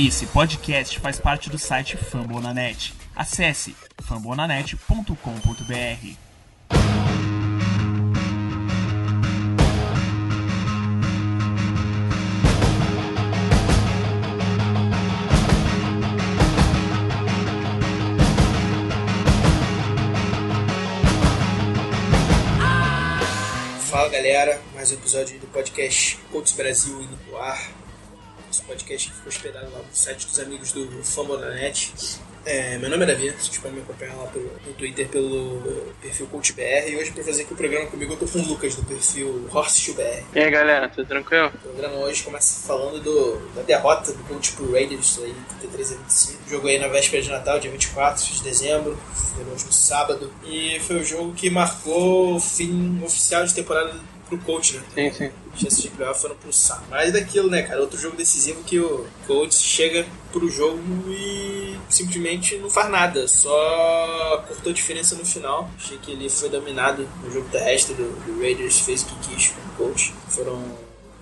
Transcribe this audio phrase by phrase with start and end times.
[0.00, 2.94] Esse podcast faz parte do site Fambonanet.
[3.16, 5.12] Acesse fambonanet.com.br.
[23.90, 27.77] Fala galera, mais um episódio do podcast Colts Brasil indo pro ar.
[28.58, 31.92] Esse podcast que ficou hospedado lá no site dos amigos do Fambonanet.
[32.44, 36.26] É, meu nome é Davi, vocês podem me acompanhar lá pelo, no Twitter pelo perfil
[36.26, 36.90] CoachBR.
[36.90, 39.48] E hoje, para fazer aqui o programa comigo, eu tô com o Lucas do perfil
[39.52, 40.24] HorseBR.
[40.34, 41.52] E aí galera, tudo tranquilo?
[41.54, 45.94] O programa hoje começa falando do, da derrota do Coach pro Raiders, aí, 33 a
[45.94, 46.50] 25.
[46.50, 50.32] Jogo aí na véspera de Natal, dia 24 de dezembro, foi no último sábado.
[50.44, 53.94] E foi o jogo que marcou o fim oficial de temporada
[54.28, 54.82] pro coach, né?
[54.94, 55.30] Sim, sim.
[55.56, 56.84] chances de playoff foram pro saco.
[56.90, 57.80] Mas daquilo, né, cara?
[57.80, 60.78] Outro jogo decisivo que o coach chega pro jogo
[61.08, 63.26] e simplesmente não faz nada.
[63.26, 65.70] Só cortou a diferença no final.
[65.76, 69.48] Achei que ele foi dominado no jogo terrestre do, do Raiders, fez o que quis
[69.48, 70.14] com o coach.
[70.28, 70.62] Foram,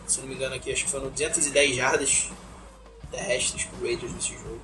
[0.07, 2.29] se não me engano aqui, acho que foram 210 jardas
[3.11, 4.61] terrestres pro Raiders nesse jogo.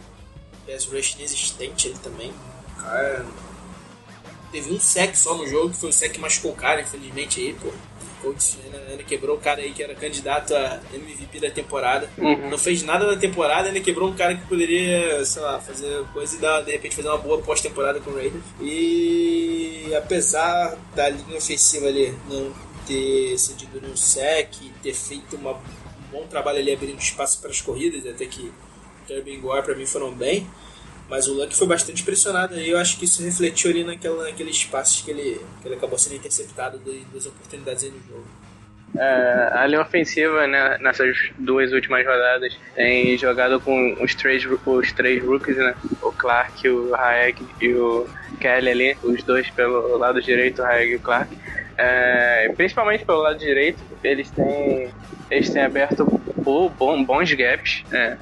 [0.67, 2.33] Pass rush inexistente ele também.
[2.79, 3.25] Cara,
[4.51, 7.41] teve um sec só no jogo, que foi o sec que machucou o cara, infelizmente
[7.41, 7.73] aí, pô.
[8.23, 12.09] Coach ainda, ainda quebrou o cara aí que era candidato a MVP da temporada.
[12.17, 12.49] Uhum.
[12.49, 16.37] Não fez nada na temporada, ainda quebrou um cara que poderia, sei lá, fazer coisa
[16.37, 18.45] e dar, de repente fazer uma boa pós-temporada com o Raiders.
[18.61, 22.53] E apesar da linha ofensiva ali não
[22.87, 27.61] ter cedido nenhum sec, ter feito uma, um bom trabalho ali abrindo espaço para as
[27.61, 28.53] corridas, até que
[29.07, 30.47] Kirby e Gore pra mim foram bem.
[31.13, 34.57] Mas o Luck foi bastante pressionado e eu acho que isso refletiu ali naquela, naqueles
[34.57, 38.27] espaços que ele, que ele acabou sendo interceptado de duas oportunidades aí no jogo.
[38.97, 44.93] É, a linha ofensiva né, nessas duas últimas rodadas tem jogado com os três, os
[44.93, 45.75] três rookies, né?
[46.01, 48.09] O Clark, o Hayek e o
[48.41, 51.37] Kelly ali, os dois pelo lado direito, o Hayek e o Clark.
[51.77, 54.89] É, principalmente pelo lado direito, eles têm,
[55.31, 56.07] eles têm aberto
[56.43, 57.85] bons gaps.
[57.93, 58.17] É,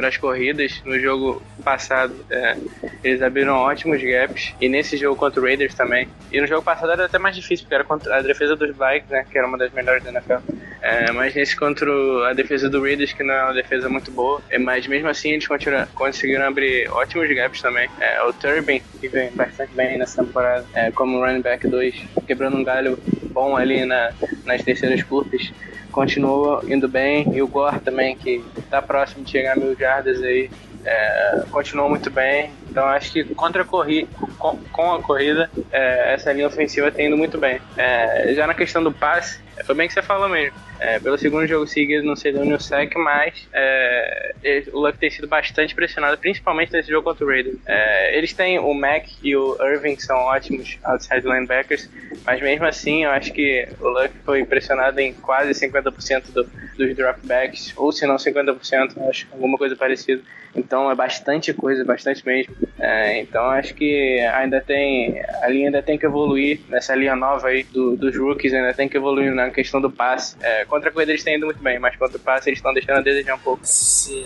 [0.00, 0.80] para as corridas.
[0.84, 2.56] No jogo passado, é,
[3.04, 4.54] eles abriram ótimos gaps.
[4.58, 6.08] E nesse jogo contra o Raiders também.
[6.32, 9.10] E no jogo passado era até mais difícil, porque era contra a defesa dos Vikings,
[9.12, 9.26] né?
[9.30, 10.38] Que era uma das melhores da NFL.
[10.80, 11.90] É, mas nesse contra
[12.30, 14.40] a defesa do Raiders, que não é uma defesa muito boa.
[14.48, 15.46] É, mas mesmo assim, eles
[15.94, 17.88] conseguiram abrir ótimos gaps também.
[18.00, 21.94] É, o Turbin, que vem bastante bem nessa temporada, é, como running back 2,
[22.26, 24.12] quebrando um galho bom ali na,
[24.46, 25.52] nas terceiras curtas
[25.90, 27.26] continuou indo bem.
[27.34, 30.50] E o Gore também, que está próximo de chegar a mil jardas aí,
[30.84, 32.50] é, continuou muito bem.
[32.68, 34.08] Então acho que contra a corrida,
[34.38, 37.60] com, com a corrida, é, essa linha ofensiva tem indo muito bem.
[37.76, 40.52] É, já na questão do passe, foi bem que você falou mesmo.
[40.82, 45.10] É, pelo segundo jogo seguido, não sei do Sec, mas é, ele- o Luck tem
[45.10, 47.58] sido bastante pressionado, principalmente nesse jogo contra o Raiders.
[47.66, 51.90] É, eles têm o Mac e o Irving, que são ótimos outside linebackers,
[52.24, 56.44] mas mesmo assim eu acho que o Luck foi pressionado em quase 50% do,
[56.78, 60.22] dos dropbacks, ou se não 50%, eu acho alguma coisa parecida.
[60.54, 62.54] Então é bastante coisa, bastante mesmo.
[62.78, 65.20] É, então acho que ainda tem.
[65.42, 68.88] A linha ainda tem que evoluir nessa linha nova aí do- dos rookies, ainda tem
[68.88, 70.36] que evoluir na questão do passe.
[70.40, 72.74] É, contra a corrida eles têm indo muito bem, mas contra o passe eles estão
[72.74, 73.60] deixando a desejar um pouco.
[73.64, 74.24] Se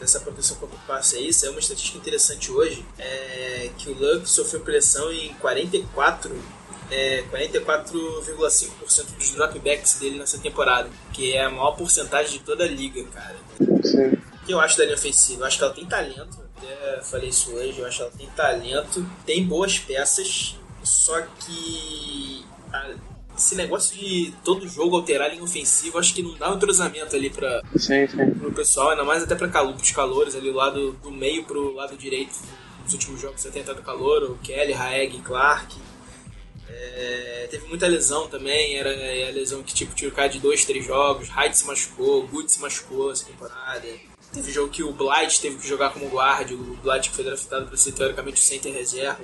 [0.00, 3.94] essa proteção contra o passe aí, isso é uma estatística interessante hoje, é que o
[3.94, 6.36] Luck sofreu pressão em 44
[6.90, 12.68] é, 44,5% dos dropbacks dele nessa temporada, que é a maior porcentagem de toda a
[12.68, 13.36] liga, cara.
[13.82, 14.12] Sim.
[14.42, 15.42] O que eu acho da linha ofensiva?
[15.42, 18.26] Eu acho que ela tem talento, até falei isso hoje, eu acho que ela tem
[18.30, 22.90] talento, tem boas peças, só que a-
[23.36, 27.14] esse negócio de todo jogo alterar a linha ofensiva, acho que não dá um entrosamento
[27.16, 27.30] ali
[28.08, 28.30] sim.
[28.38, 31.72] pro pessoal, ainda mais até pra calo, pros calores, ali do lado do meio pro
[31.72, 32.34] lado direito.
[32.84, 35.76] Nos últimos jogos você tem entrado calor, o Kelly, Haeg, Clark.
[36.68, 40.38] É, teve muita lesão também, era é, a lesão que tipo tinha o cara de
[40.40, 43.86] dois, três jogos, Hyde se machucou, Good se machucou essa temporada.
[44.32, 47.66] Teve jogo que o Blight teve que jogar como guarda, o Blight que foi draftado
[47.66, 49.22] para ser teoricamente o center reserva.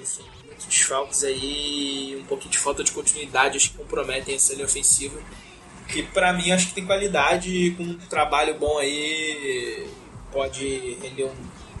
[0.00, 4.64] Enfim, muitos desfalques aí, um pouquinho de falta de continuidade, acho que comprometem essa linha
[4.64, 5.20] ofensiva.
[5.88, 9.88] Que pra mim acho que tem qualidade e com um trabalho bom aí
[10.32, 11.34] pode render um,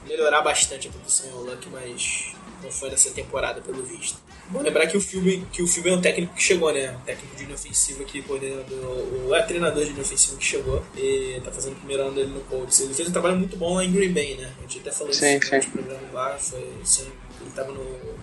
[0.06, 4.18] melhorar bastante a produção ao Luck, mas não foi nessa temporada pelo visto.
[4.48, 6.92] Bom lembrar que o filme que o filme é um técnico que chegou, né?
[6.92, 10.82] Um técnico de linha ofensiva que coordenador, o é treinador de linha ofensiva que chegou
[10.96, 12.80] e tá fazendo o primeiro ano dele no Colts.
[12.80, 14.52] Ele fez um trabalho muito bom lá em Green Bay, né?
[14.58, 15.56] A gente até falou Sim, isso sim.
[15.56, 17.10] no programa lá, foi assim,
[17.40, 18.16] ele tava no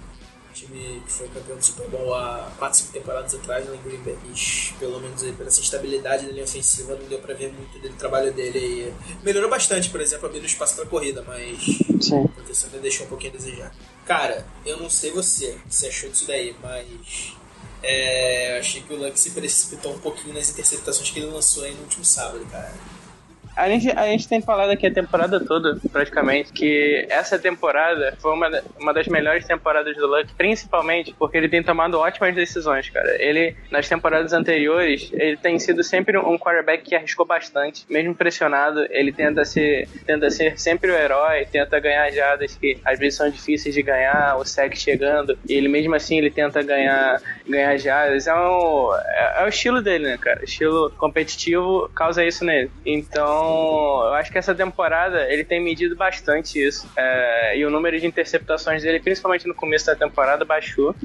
[0.54, 4.16] time que foi campeão do Super Bowl há 4, 5 temporadas atrás no Green Bay.
[4.34, 7.80] E, pelo menos aí, pela essa estabilidade da linha ofensiva, não deu pra ver muito
[7.80, 8.94] do trabalho dele aí.
[9.24, 11.58] Melhorou bastante, por exemplo, abrindo espaço pra corrida, mas
[12.02, 12.24] Sim.
[12.24, 13.76] a proteção ainda deixou um pouquinho a desejar.
[14.06, 17.34] Cara, eu não sei você, você achou disso daí, mas
[17.82, 21.64] é, eu achei que o Luck se precipitou um pouquinho nas interceptações que ele lançou
[21.64, 22.74] aí no último sábado, cara.
[23.56, 28.34] A gente, a gente tem falado aqui a temporada toda, praticamente, que essa temporada foi
[28.34, 33.22] uma, uma das melhores temporadas do Luck, principalmente porque ele tem tomado ótimas decisões, cara.
[33.22, 38.88] Ele, nas temporadas anteriores, ele tem sido sempre um quarterback que arriscou bastante, mesmo pressionado,
[38.90, 43.30] ele tenta ser, tenta ser sempre o herói, tenta ganhar jadas que às vezes são
[43.30, 48.26] difíceis de ganhar, o sec chegando, e ele mesmo assim ele tenta ganhar, ganhar jadas.
[48.26, 50.44] É, um, é, é o estilo dele, né, cara?
[50.44, 52.72] Estilo competitivo causa isso nele.
[52.86, 53.43] Então,
[54.07, 56.90] eu acho que essa temporada ele tem medido bastante isso.
[56.95, 60.95] É, e o número de interceptações dele, principalmente no começo da temporada, baixou.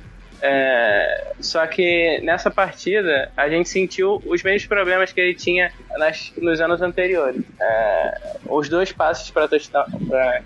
[0.40, 6.32] É, só que nessa partida a gente sentiu os mesmos problemas que ele tinha nas,
[6.36, 7.42] nos anos anteriores.
[7.60, 9.48] É, os dois passes para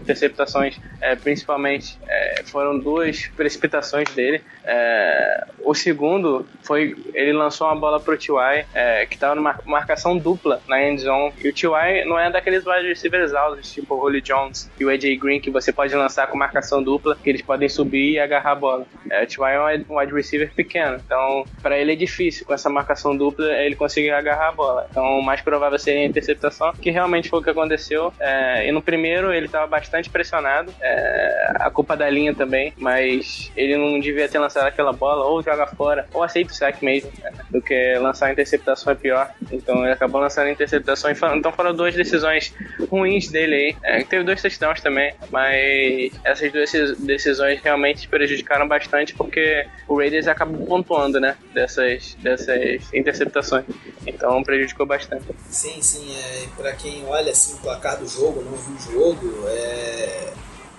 [0.01, 4.43] interceptações, é, principalmente, é, foram duas precipitações dele.
[4.65, 8.65] É, o segundo foi ele lançou uma bola pro T.Y.
[8.75, 11.33] é, que estava numa marcação dupla na end zone.
[11.43, 12.05] E o T.Y.
[12.07, 15.51] não é daqueles wide receivers altos, tipo o Holly Jones e o AJ Green, que
[15.51, 18.87] você pode lançar com marcação dupla, que eles podem subir e agarrar a bola.
[19.07, 19.49] O T.Y.
[19.49, 23.47] é um um wide receiver pequeno, então para ele é difícil com essa marcação dupla
[23.53, 24.87] ele conseguir agarrar a bola.
[24.91, 28.13] Então o mais provável seria a interceptação, que realmente foi o que aconteceu.
[28.21, 33.51] É, e no primeiro ele estava bastante pressionado, é, a culpa da linha também, mas
[33.57, 37.11] ele não devia ter lançado aquela bola, ou joga fora, ou aceita o saque mesmo,
[37.23, 39.31] né, do que lançar a interceptação é pior.
[39.51, 42.55] Então ele acabou lançando a interceptação, então foram duas decisões
[42.91, 43.77] ruins dele aí.
[43.83, 49.99] É, teve dois touchdowns também, mas essas duas decis- decisões realmente prejudicaram bastante porque o
[49.99, 53.65] Raiders acabou pontuando, né, dessas, dessas interceptações.
[54.07, 55.25] Então prejudicou bastante.
[55.51, 59.49] Sim, sim, é, pra quem olha assim o placar do jogo, não viu o jogo,
[59.49, 60.33] é,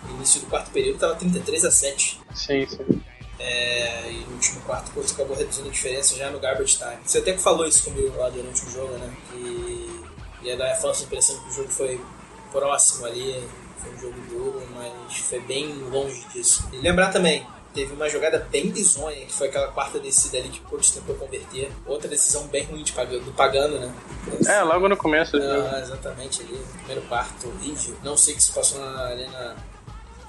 [0.08, 2.22] no início do quarto período tava 33 a 7.
[2.34, 3.02] Sim, sim.
[3.40, 6.98] É, e no último quarto o Colts acabou reduzindo a diferença já no garbage time.
[7.04, 9.12] Você até que falou isso comigo lá durante o jogo, né?
[9.30, 10.04] Que
[10.44, 12.00] ia dar a falsa impressão que o jogo foi
[12.52, 13.44] próximo ali,
[13.78, 16.70] foi um jogo duro, mas foi bem longe disso.
[16.72, 20.60] E lembrar também, teve uma jogada bem bizonha, que foi aquela quarta descida ali que
[20.60, 21.72] o Colts tentou converter.
[21.86, 23.94] Outra decisão bem ruim de pagando, do pagando, né?
[24.48, 25.38] É, logo no começo.
[25.38, 27.96] Ah, exatamente ali, no primeiro quarto, horrível.
[28.04, 29.56] Não sei o que se passou na, ali na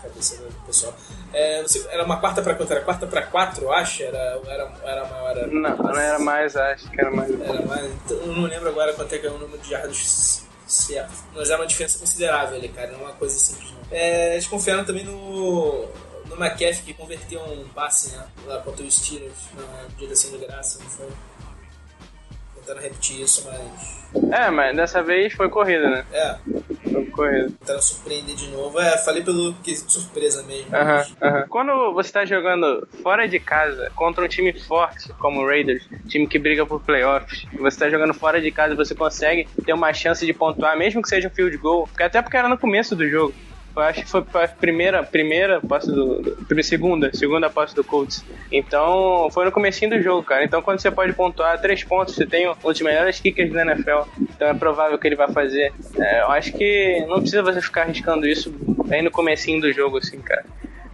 [0.02, 0.94] cabeça do pessoal.
[1.32, 2.72] É, sei, era uma quarta pra quanto?
[2.72, 4.02] Era quarta pra quatro, eu acho?
[4.02, 5.36] Era, era, era maior.
[5.36, 7.30] Era, Não, não era mais, acho que era mais.
[7.30, 7.86] Era mais.
[7.86, 11.12] então, Eu não lembro agora quanto é que é o número de jardas certo.
[11.34, 12.92] Mas era uma diferença considerável ali, cara.
[12.92, 13.78] Não é uma coisa simples, não.
[13.90, 15.88] É, eles confiaram também no.
[16.36, 18.24] No McCaffrey que converteu um passe, né?
[18.46, 21.08] Lá contra os Steelers, na da sem graça, não foi?
[22.56, 24.32] Tentando repetir isso, mas.
[24.32, 26.04] É, mas dessa vez foi corrida, né?
[26.12, 26.36] É,
[26.90, 27.50] Foi corrida.
[27.60, 28.80] tentaram surpreender de novo.
[28.80, 30.74] É, falei pelo quesito surpresa mesmo.
[30.74, 31.46] Aham, aham.
[31.48, 36.26] Quando você tá jogando fora de casa contra um time forte como o Raiders, time
[36.26, 39.92] que briga por playoffs, e você tá jogando fora de casa, você consegue ter uma
[39.92, 43.08] chance de pontuar, mesmo que seja um field goal, até porque era no começo do
[43.08, 43.34] jogo.
[43.76, 48.24] Eu acho que foi a primeira, primeira posse do, do- segunda, segunda posse do Colts.
[48.52, 50.44] Então, foi no comecinho do jogo, cara.
[50.44, 54.02] Então, quando você pode pontuar três pontos, você tem um dos melhores kickers da NFL.
[54.20, 55.72] Então, é provável que ele vai fazer.
[55.98, 58.48] É, eu acho que não precisa você ficar arriscando isso
[58.86, 60.44] bem no comecinho do jogo, assim, cara.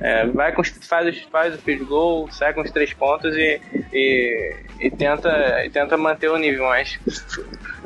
[0.00, 3.60] É, vai com, faz, faz o field goal, sai com os três pontos e,
[3.92, 6.98] e, e tenta, e tenta manter o nível, mas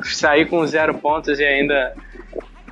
[0.03, 1.93] sair com zero pontos e ainda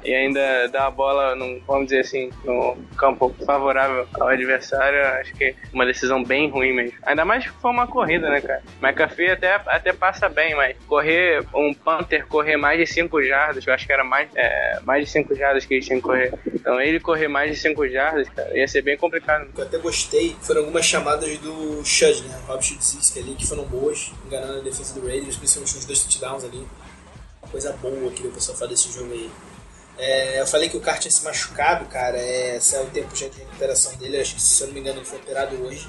[0.04, 5.34] e ainda dar a bola, num, vamos dizer assim, no campo favorável ao adversário, acho
[5.34, 6.98] que é uma decisão bem ruim mesmo.
[7.04, 8.62] Ainda mais que foi uma corrida, né, cara?
[8.82, 13.74] McAfee até, até passa bem, mas correr, um Panther correr mais de 5 jardas, eu
[13.74, 16.34] acho que era mais, é, mais de 5 jardas que ele tinha que correr.
[16.54, 19.48] Então ele correr mais de 5 jardas, cara, ia ser bem complicado.
[19.58, 22.40] eu até gostei foram algumas chamadas do Shud, né?
[22.48, 26.44] Rob Schudziski ali, que foram boas, enganando a defesa do Raiders, principalmente nos dois touchdowns
[26.44, 26.66] ali.
[27.52, 29.30] Coisa boa que o pessoal fala desse jogo aí.
[29.98, 32.18] É, eu falei que o cara tinha se machucado, cara.
[32.18, 34.20] É, saiu o tempo já de recuperação dele.
[34.20, 35.88] Acho que, se eu não me engano, ele foi operado hoje.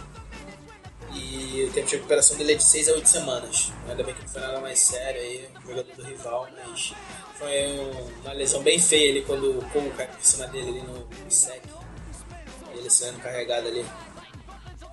[1.12, 3.73] E o tempo de recuperação dele é de 6 a 8 semanas.
[3.88, 6.92] Ainda bem que não foi nada mais sério aí, jogador do rival, mas
[7.38, 10.82] foi um- uma lesão bem feia ali quando o Cole caiu por cima dele ali
[10.82, 11.62] no, no sec.
[12.75, 13.87] Ele saindo carregado ali.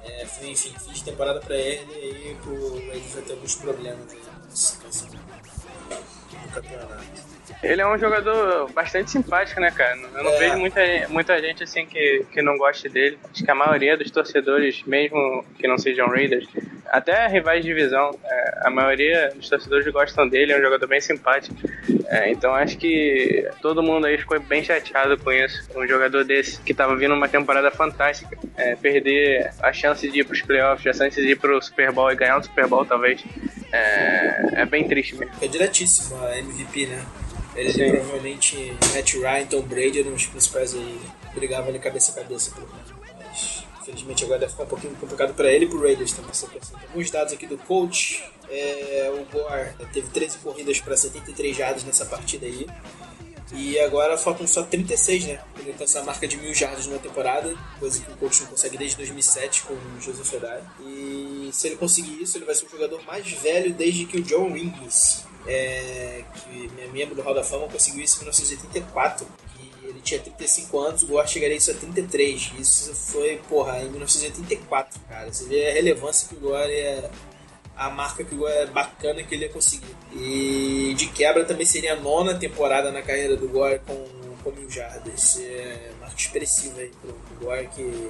[0.04, 4.12] É, foi, enfim, fiz de temporada pra ele e aí Raiders vai ter alguns problemas
[4.54, 7.31] situação do campeonato.
[7.64, 9.96] Ele é um jogador bastante simpático, né, cara?
[10.16, 10.40] Eu não É.
[10.40, 13.20] vejo muita, muita gente assim que, que não goste dele.
[13.32, 16.48] Acho que a maioria dos torcedores, mesmo que não sejam Raiders,
[16.88, 21.00] até rivais de divisão, é, a maioria dos torcedores gostam dele, é um jogador bem
[21.00, 21.56] simpático.
[22.08, 25.70] É, então acho que todo mundo aí ficou bem chateado com isso.
[25.76, 30.24] Um jogador desse que tava vindo uma temporada fantástica, é, perder a chance de ir
[30.26, 33.24] pros playoffs, a chance de ir pro Super Bowl e ganhar um Super Bowl talvez,
[33.72, 35.34] é, é bem triste mesmo.
[35.42, 37.02] É diretíssimo a MVP, né?
[37.56, 37.92] Ele Sim.
[37.92, 41.00] provavelmente Matt Ryan, Tom Brady eram os principais aí.
[41.34, 42.92] Brigavam ali cabeça a cabeça pelo menos.
[43.30, 46.32] Mas infelizmente agora deve ficar um pouquinho complicado pra ele e pro Raiders também.
[46.32, 46.80] essa questão.
[46.82, 48.24] Alguns dados aqui do coach.
[48.50, 52.68] É, o Gore teve 13 corridas para 73 jardas nessa partida aí.
[53.54, 55.42] E agora faltam só 36, né?
[55.60, 58.78] Ele alcançar a marca de mil jardas numa temporada, coisa que o coach não consegue
[58.78, 60.62] desde 2007 com o Joseph Edai.
[60.80, 64.24] E se ele conseguir isso, ele vai ser o jogador mais velho desde que o
[64.24, 69.28] John Rings, é, que é membro do Hall da Fama, conseguiu isso em 1984.
[69.60, 72.54] E ele tinha 35 anos, o Gore chegaria isso a 33.
[72.60, 75.32] Isso foi, porra, em 1984, cara.
[75.32, 77.10] Você vê a relevância que o Gore é
[77.76, 79.96] a marca que é bacana que ele ia conseguir.
[80.14, 84.08] E de quebra também seria a nona temporada na carreira do Gore com,
[84.44, 85.40] com mil jardas.
[85.40, 88.10] É marca expressiva aí pro Gore que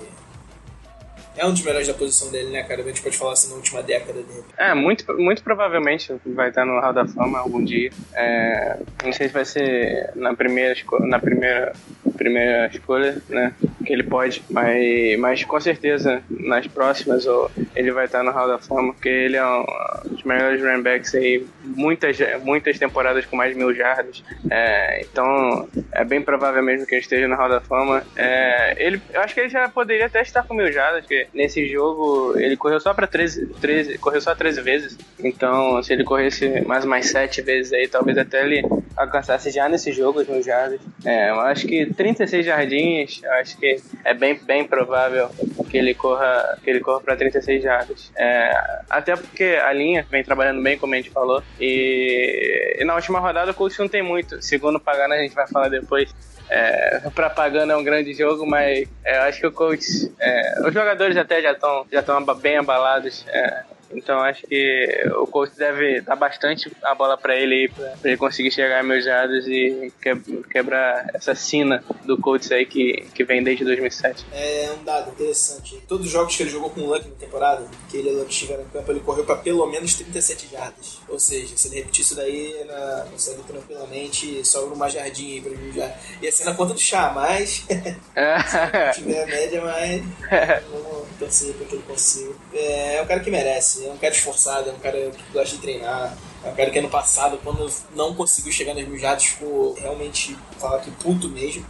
[1.38, 2.82] é um dos melhores da posição dele, né, cara?
[2.82, 4.44] A gente pode falar assim na última década dele.
[4.58, 7.90] É, muito, muito provavelmente vai estar no Hall da Fama algum dia.
[8.14, 11.74] É, não sei se vai ser na primeira, na primeira,
[12.18, 13.54] primeira escolha, né?
[13.86, 18.48] Que ele pode, mas, mas com certeza nas próximas ou ele vai estar no Hall
[18.48, 19.66] da Fama, porque ele é um
[20.06, 24.24] dos melhores running backs aí, muitas, muitas temporadas com mais de mil jardas.
[24.50, 28.04] É, então é bem provável mesmo que ele esteja no Hall da Fama.
[28.16, 31.68] É, ele, eu acho que ele já poderia até estar com mil jardas, porque nesse
[31.68, 34.98] jogo ele correu só para 13, 13, correu só 13 vezes.
[35.20, 38.64] Então, se ele corresse mais mais 7 vezes aí, talvez até ele
[38.96, 40.80] alcançasse já nesse jogo as mil jardas.
[41.06, 45.30] É, eu acho que 36 jardins, eu acho que é bem, bem provável
[45.70, 48.12] que ele corra que ele corra para 36 jardas.
[48.16, 51.42] É, até porque a linha vem trabalhando bem, como a gente falou.
[51.60, 54.42] E, e na última rodada o Colts não tem muito.
[54.42, 56.14] Segundo o Pagano, a gente vai falar depois.
[56.54, 60.60] É, para Pagano é um grande jogo, mas é, eu acho que o Colts, é,
[60.68, 62.02] os jogadores até já estão já
[62.36, 63.26] bem abalados.
[63.30, 63.64] é,
[63.94, 68.18] então acho que o Colts deve dar bastante a bola para ele aí, pra, ele
[68.18, 73.24] conseguir chegar a meus jardas e que- quebrar essa sina do Colts aí que, que
[73.24, 74.26] vem desde 2007.
[74.34, 75.82] É um dado interessante.
[75.88, 78.20] Todos os jogos que ele jogou com o Luck na temporada, que ele e o
[78.20, 81.00] Luck estiveram em campo, ele correu para pelo menos 37 jardas.
[81.08, 82.72] Ou seja, se ele repetir isso daí, ele
[83.12, 85.96] consegue tranquilamente sobra uma jardinha aí pra mim já.
[86.22, 90.02] Ia ser na conta do chá, mas se tiver a média, mas
[90.72, 92.34] vamos torcer pra que ele consiga.
[92.54, 95.56] É, é um cara que merece, é um cara esforçado, é um cara que gosta
[95.56, 96.18] de treinar.
[96.44, 100.36] É um cara que ano passado, quando não conseguiu chegar nas mil jardas, ficou realmente,
[100.60, 101.66] falar que puto mesmo.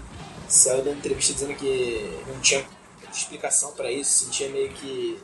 [0.48, 2.66] Saiu da entrevista dizendo que não tinha
[3.14, 5.20] explicação pra isso, sentia meio que,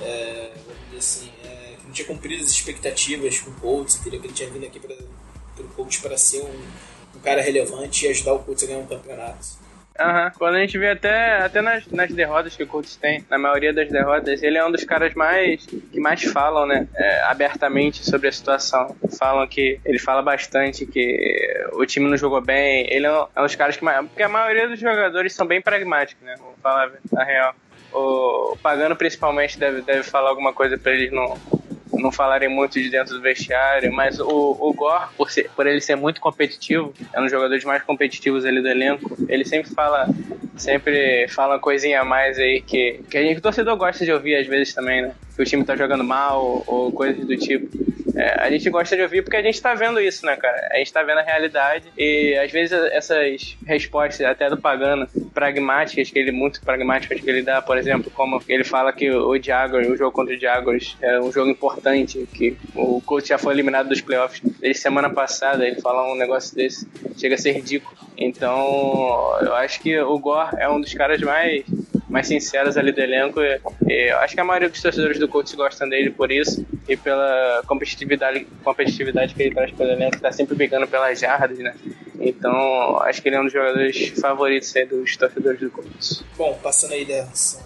[0.00, 4.20] é, vamos dizer assim, é, não tinha cumprido as expectativas com o Colts, entendeu?
[4.20, 4.94] Que ele tinha vindo aqui para
[5.64, 8.86] o Colts para ser um, um cara relevante e ajudar o Colts a ganhar um
[8.86, 9.61] campeonato.
[9.98, 10.32] Aham.
[10.38, 13.72] Quando a gente vê até, até nas, nas derrotas que o Colts tem, na maioria
[13.72, 18.28] das derrotas, ele é um dos caras mais que mais falam, né, é, abertamente sobre
[18.28, 18.96] a situação.
[19.18, 22.86] Falam que ele fala bastante que o time não jogou bem.
[22.90, 25.46] Ele é um, é um dos caras que mais, porque a maioria dos jogadores são
[25.46, 26.34] bem pragmáticos, né?
[26.38, 27.54] Vou falar a real.
[27.92, 31.38] O Pagano principalmente deve, deve falar alguma coisa pra eles não
[32.00, 35.80] não falarem muito de dentro do vestiário, mas o, o Gore, por, ser, por ele
[35.80, 40.08] ser muito competitivo, é um dos jogadores mais competitivos ali do elenco, ele sempre fala,
[40.56, 44.12] sempre fala uma coisinha a mais aí que, que a gente, o torcedor gosta de
[44.12, 45.12] ouvir às vezes também, né?
[45.34, 47.68] Que o time tá jogando mal ou coisas do tipo.
[48.14, 50.68] É, a gente gosta de ouvir porque a gente tá vendo isso, né, cara?
[50.70, 56.10] A gente tá vendo a realidade e às vezes essas respostas, até do Pagano, pragmáticas,
[56.10, 59.88] que ele muito pragmáticas que ele dá, por exemplo, como ele fala que o Jaguars,
[59.88, 63.88] o jogo contra o Jaguars é um jogo importante, que o coach já foi eliminado
[63.88, 67.96] dos playoffs desde semana passada, ele fala um negócio desse, chega a ser ridículo.
[68.16, 71.64] Então, eu acho que o Gore é um dos caras mais
[72.12, 73.40] mais sinceros ali do elenco.
[73.40, 76.64] E, e eu acho que a maioria dos torcedores do Colts gostam dele por isso
[76.86, 81.74] e pela competitividade, competitividade que ele traz pelo elenco, tá sempre brigando pelas jardas, né?
[82.20, 86.22] Então, acho que ele é um dos jogadores favoritos aí dos torcedores do Colts.
[86.36, 87.64] Bom, passando aí dessa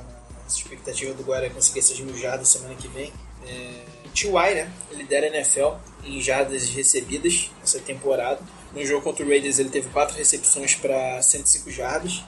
[0.49, 3.13] expectativa do Guarani conseguir essas mil jardas semana que vem.
[3.49, 3.85] É,
[4.15, 4.71] T.Y., né?
[4.93, 5.75] Lidera a NFL
[6.05, 8.39] em jardas recebidas essa temporada.
[8.77, 12.23] No jogo contra o Raiders ele teve quatro recepções para 105 jardas.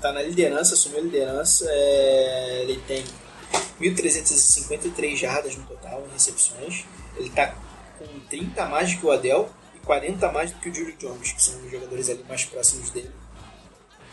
[0.00, 1.64] Tá na liderança, assumiu a liderança.
[1.68, 3.04] É, ele tem
[3.80, 6.84] 1.353 jardas no total em recepções.
[7.16, 7.54] Ele tá
[8.00, 11.30] com 30 a mais que o Adel e 40 mais do que o Julio Jones,
[11.30, 13.12] que são os jogadores ali mais próximos dele.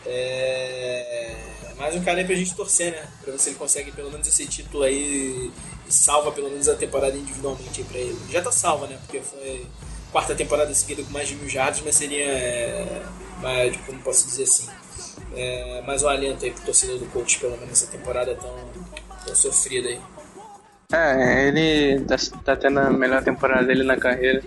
[0.06, 1.36] É...
[1.76, 3.10] Mais um cara aí pra gente torcer, né?
[3.24, 5.52] Pra ver se ele consegue pelo menos esse título aí
[5.88, 8.20] e salva pelo menos a temporada individualmente aí pra ele.
[8.30, 9.00] Já tá salva, né?
[9.08, 9.66] Porque foi
[10.14, 12.24] quarta temporada seguida com mais de mil jardas, mas seria.
[12.24, 13.02] É...
[13.42, 14.70] Mais, como posso dizer assim?
[15.36, 15.82] É...
[15.86, 18.56] Mais um alento aí pro torcedor do coach, pelo menos essa temporada tão,
[19.26, 20.00] tão sofrida aí.
[20.94, 22.16] É, ele tá,
[22.46, 24.44] tá tendo a melhor temporada dele na carreira,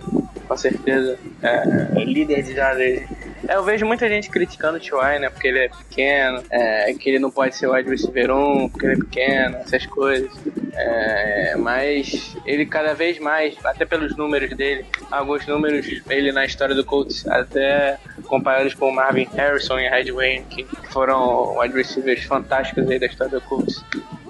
[0.47, 1.19] com certeza.
[1.43, 3.07] É, líder de jardas é,
[3.49, 5.29] eu vejo muita gente criticando o T.Y., né?
[5.29, 8.85] Porque ele é pequeno, é, que ele não pode ser o wide receiver 1, porque
[8.85, 10.31] ele é pequeno, essas coisas.
[10.73, 16.75] É, mas ele cada vez mais, até pelos números dele, alguns números ele na história
[16.75, 22.23] do Colts, até comparados com o Marvin Harrison e Red Wayne, que foram wide receivers
[22.23, 23.83] fantásticos aí da história do Colts.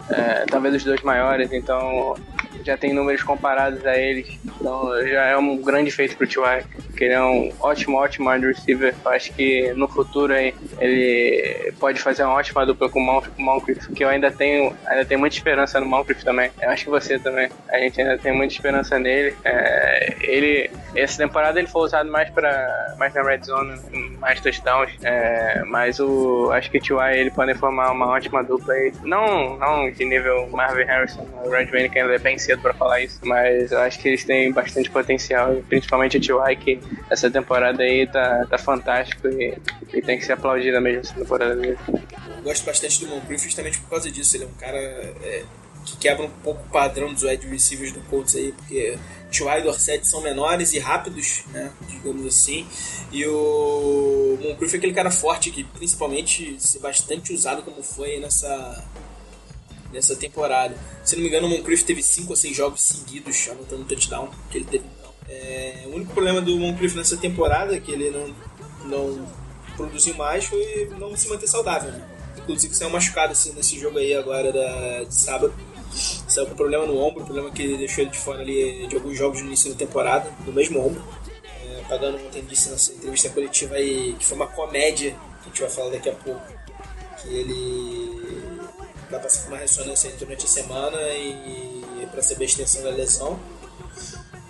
[0.10, 2.16] É, talvez os dois maiores, então
[2.64, 4.40] já tem números comparados a eles.
[4.46, 6.64] Então já é um grande feito pro T.Y.
[6.98, 8.94] Que ele é um ótimo, ótimo wide receiver.
[9.06, 13.88] Eu acho que no futuro aí, ele pode fazer uma ótima dupla com o Moncrief,
[13.94, 16.50] que eu ainda tenho, ainda tenho muita esperança no Moncrief também.
[16.60, 17.50] Eu acho que você também.
[17.70, 19.36] A gente ainda tem muita esperança nele.
[19.46, 23.80] É, ele, essa temporada ele foi usado mais para mais na red zone,
[24.20, 24.92] mais touchdowns.
[25.04, 27.20] É, mas o acho que o T.Y.
[27.20, 28.92] ele pode formar uma ótima dupla aí.
[29.04, 33.02] Não, não de nível Marvin Harrison, o Red que ainda é bem cedo para falar
[33.02, 37.84] isso, mas eu acho que eles têm bastante potencial, principalmente o T.Y., que essa temporada
[37.84, 39.58] aí tá, tá fantástico e,
[39.94, 41.78] e tem que ser aplaudido mesmo essa temporada dele.
[41.88, 45.44] Eu gosto bastante do Moncrief justamente por causa disso, ele é um cara é,
[45.86, 48.98] que quebra um pouco o padrão dos wide receivers do Colts aí, porque
[49.32, 49.60] T.Y.
[49.60, 52.66] e Dorset são menores e rápidos, né, digamos assim,
[53.12, 58.84] e o Moncrief é aquele cara forte que principalmente se bastante usado como foi nessa
[59.92, 60.76] nessa temporada.
[61.04, 64.58] Se não me engano, o Moncrief teve 5 ou 6 jogos seguidos anotando touchdown que
[64.58, 64.86] ele teve.
[65.30, 68.36] É, o único problema do Moncrief nessa temporada é que ele não,
[68.86, 69.28] não
[69.76, 71.92] produziu mais foi não se manter saudável.
[71.92, 72.02] Né?
[72.38, 75.54] Inclusive saiu machucado assim, nesse jogo aí agora da, de sábado.
[75.92, 79.42] Saiu com problema no ombro, problema que deixou ele de fora ali de alguns jogos
[79.42, 81.04] no início da temporada, no mesmo ombro.
[81.46, 85.62] É, pagando ontem disse nessa entrevista coletiva aí que foi uma comédia, que a gente
[85.62, 86.42] vai falar daqui a pouco.
[87.22, 88.60] Que ele
[89.10, 93.40] vai passar por uma ressonância durante a semana e para saber a extensão da lesão.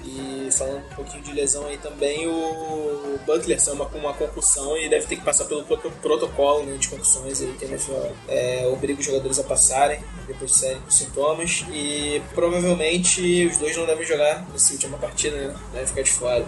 [0.08, 4.88] E falando um pouquinho de lesão aí também, o Butler saiu com uma concussão e
[4.88, 7.94] deve ter que passar pelo protocolo né, de concussões aí que a NFL
[8.30, 11.66] é, obriga os jogadores a passarem depois de saírem com sintomas.
[11.72, 15.56] E provavelmente os dois não devem jogar nessa última partida, né?
[15.74, 16.46] Devem ficar de fora.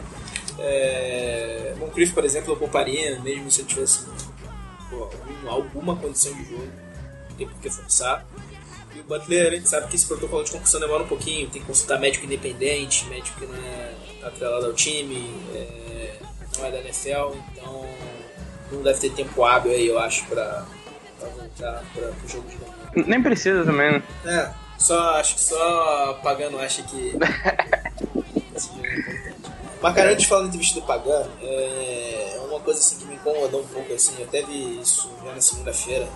[0.57, 4.05] É, Moncrief, por exemplo, eu pouparia, mesmo se eu tivesse
[4.89, 5.09] pô,
[5.47, 6.67] alguma condição de jogo
[7.39, 8.25] tem por que forçar.
[8.95, 11.61] E o Butler, a gente sabe que esse protocolo de concussão demora um pouquinho, tem
[11.61, 16.15] que consultar médico independente, médico que não é atrelado ao time, é,
[16.57, 17.85] não é da NFL, então
[18.71, 20.65] não deve ter tempo hábil aí, eu acho, pra,
[21.19, 23.07] pra voltar para o jogo de novo.
[23.07, 24.03] Nem precisa também, né?
[24.25, 27.13] É, só, acho que só Pagano acha que
[28.55, 29.51] esse jogo é importante.
[29.81, 33.15] Mas, cara, antes de falar da entrevista do Pagano, é uma coisa assim que me
[33.15, 36.07] incomodou um pouco, assim, eu até vi isso já na segunda-feira,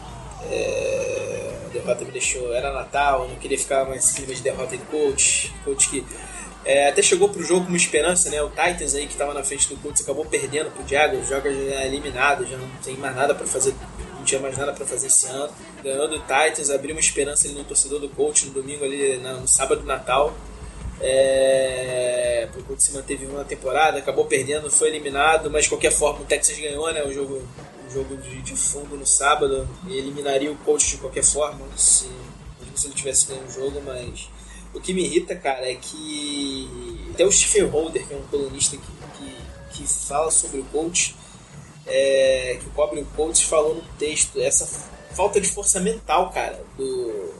[0.52, 2.54] é, a derrota me deixou.
[2.54, 5.54] Era Natal, não queria ficar mais clima de derrota de coach.
[5.64, 6.06] Coach que
[6.66, 8.42] é, até chegou pro jogo com uma esperança, né?
[8.42, 11.82] O Titans aí que estava na frente do Colts acabou perdendo pro Jaguars, joga já
[11.82, 13.76] é eliminado, já não tem mais nada para fazer,
[14.16, 15.54] não tinha mais nada para fazer esse ano.
[15.84, 19.46] Ganhou do Titans, abriu uma esperança ali no torcedor do Colts no domingo ali, no
[19.46, 20.34] sábado Natal.
[21.02, 25.92] É, pro Colts se manter vivo na temporada, acabou perdendo, foi eliminado, mas de qualquer
[25.92, 27.04] forma o Texas ganhou, né?
[27.04, 27.44] O jogo
[27.94, 32.10] jogo de, de fundo no sábado eliminaria o coach de qualquer forma, se,
[32.76, 34.30] se ele tivesse ganho o jogo, mas
[34.74, 38.76] o que me irrita, cara, é que até o Stephen Holder, que é um colunista
[38.76, 38.84] que,
[39.18, 41.16] que, que fala sobre o coach,
[41.86, 44.66] é, que cobre o coach, falou no texto essa
[45.12, 47.34] falta de força mental, cara, do,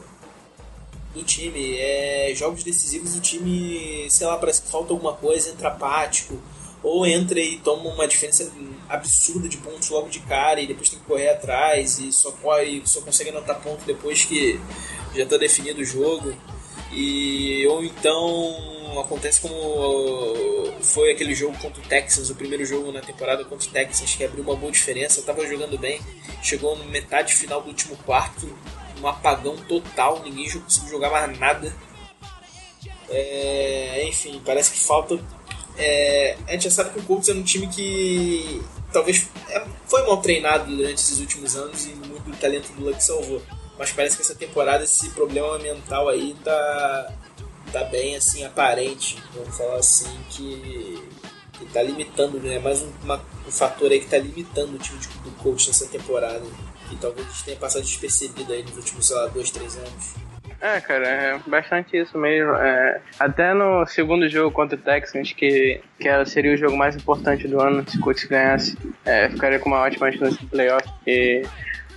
[1.12, 1.76] do time.
[1.76, 6.40] É, jogos decisivos, o time, sei lá, parece que falta alguma coisa, entra apático
[6.84, 8.52] ou entra e toma uma diferença
[8.90, 12.82] absurda de pontos logo de cara e depois tem que correr atrás e só corre,
[12.84, 14.60] só consegue anotar ponto depois que
[15.16, 16.36] já está definido o jogo.
[16.92, 23.00] E ou então acontece como foi aquele jogo contra o Texas, o primeiro jogo na
[23.00, 25.98] temporada contra o Texas que abriu uma boa diferença, estava jogando bem,
[26.42, 28.46] chegou no metade final do último quarto,
[29.00, 31.74] um apagão total, ninguém conseguiu jogar mais nada.
[33.08, 35.18] É, enfim, parece que falta
[35.76, 40.06] é, a gente já sabe que o Colts é um time que talvez é, foi
[40.06, 43.42] mal treinado durante esses últimos anos e muito do talento do Luck salvou.
[43.78, 47.12] Mas parece que essa temporada esse problema mental aí tá,
[47.72, 51.02] tá bem assim aparente, vamos falar assim, que,
[51.54, 52.60] que tá limitando, né?
[52.60, 56.44] Mais um, uma, um fator aí que tá limitando o time do coach nessa temporada.
[56.92, 60.14] E talvez tenha passado despercebido aí nos últimos, sei lá, dois, três anos.
[60.64, 62.54] É, cara, é bastante isso mesmo.
[62.54, 67.46] É, até no segundo jogo contra o Texans, que, que seria o jogo mais importante
[67.46, 70.88] do ano, se o Colts ganhasse, é, ficaria com uma ótima chance de playoff.
[71.06, 71.42] E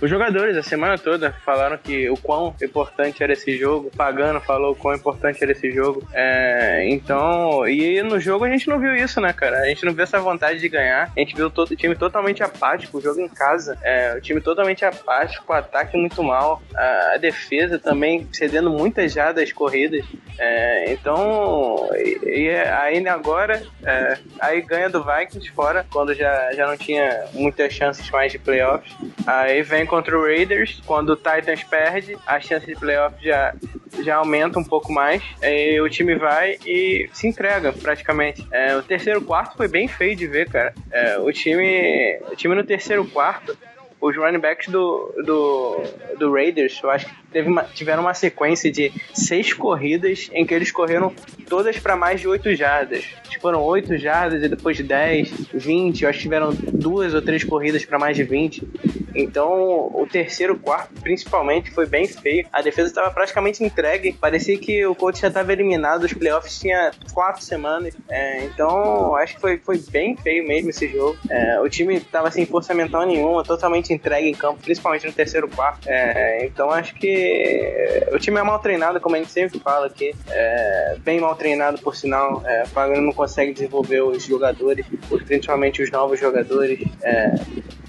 [0.00, 3.90] os jogadores, a semana toda, falaram que o quão importante era esse jogo.
[3.96, 6.06] Pagano falou o quão importante era esse jogo.
[6.12, 9.58] É, então, e no jogo a gente não viu isso, né, cara?
[9.58, 11.10] A gente não viu essa vontade de ganhar.
[11.16, 13.76] A gente viu todo, o time totalmente apático, o jogo em casa.
[13.82, 16.62] É, o time totalmente apático, o ataque muito mal.
[16.76, 20.04] A, a defesa também cedendo muitas jadas corridas.
[20.38, 26.66] É, então, e, e aí agora, é, aí ganha do Vikings fora, quando já, já
[26.68, 28.94] não tinha muitas chances mais de playoffs.
[29.26, 33.54] Aí vem contra o Raiders, quando o Titans perde, a chance de playoff já,
[34.04, 35.22] já aumenta um pouco mais.
[35.42, 38.46] E o time vai e se entrega, praticamente.
[38.52, 40.72] É, o terceiro quarto foi bem feio de ver, cara.
[40.92, 43.56] É, o, time, o time no terceiro quarto
[44.00, 45.82] os running backs do, do,
[46.18, 50.54] do Raiders, eu acho que teve uma, tiveram uma sequência de seis corridas em que
[50.54, 51.12] eles correram
[51.48, 53.04] todas para mais de oito jardas.
[53.40, 57.84] Foram oito jardas e depois 10, 20, eu acho que tiveram duas ou três corridas
[57.84, 58.66] para mais de 20.
[59.14, 62.46] Então, o terceiro quarto, principalmente, foi bem feio.
[62.52, 64.12] A defesa estava praticamente entregue.
[64.12, 67.96] Parecia que o coach já estava eliminado dos playoffs, tinha quatro semanas.
[68.08, 71.16] É, então, acho que foi, foi bem feio mesmo esse jogo.
[71.30, 75.48] É, o time estava sem força mental nenhuma, totalmente entregue em campo, principalmente no terceiro
[75.48, 75.88] quarto.
[75.88, 77.17] É, então, acho que
[78.12, 80.14] o time é mal treinado, como a gente sempre fala aqui.
[80.28, 82.42] É, bem mal treinado, por sinal.
[82.44, 84.86] É, o Pagano não consegue desenvolver os jogadores,
[85.26, 86.80] principalmente os novos jogadores.
[87.02, 87.34] É,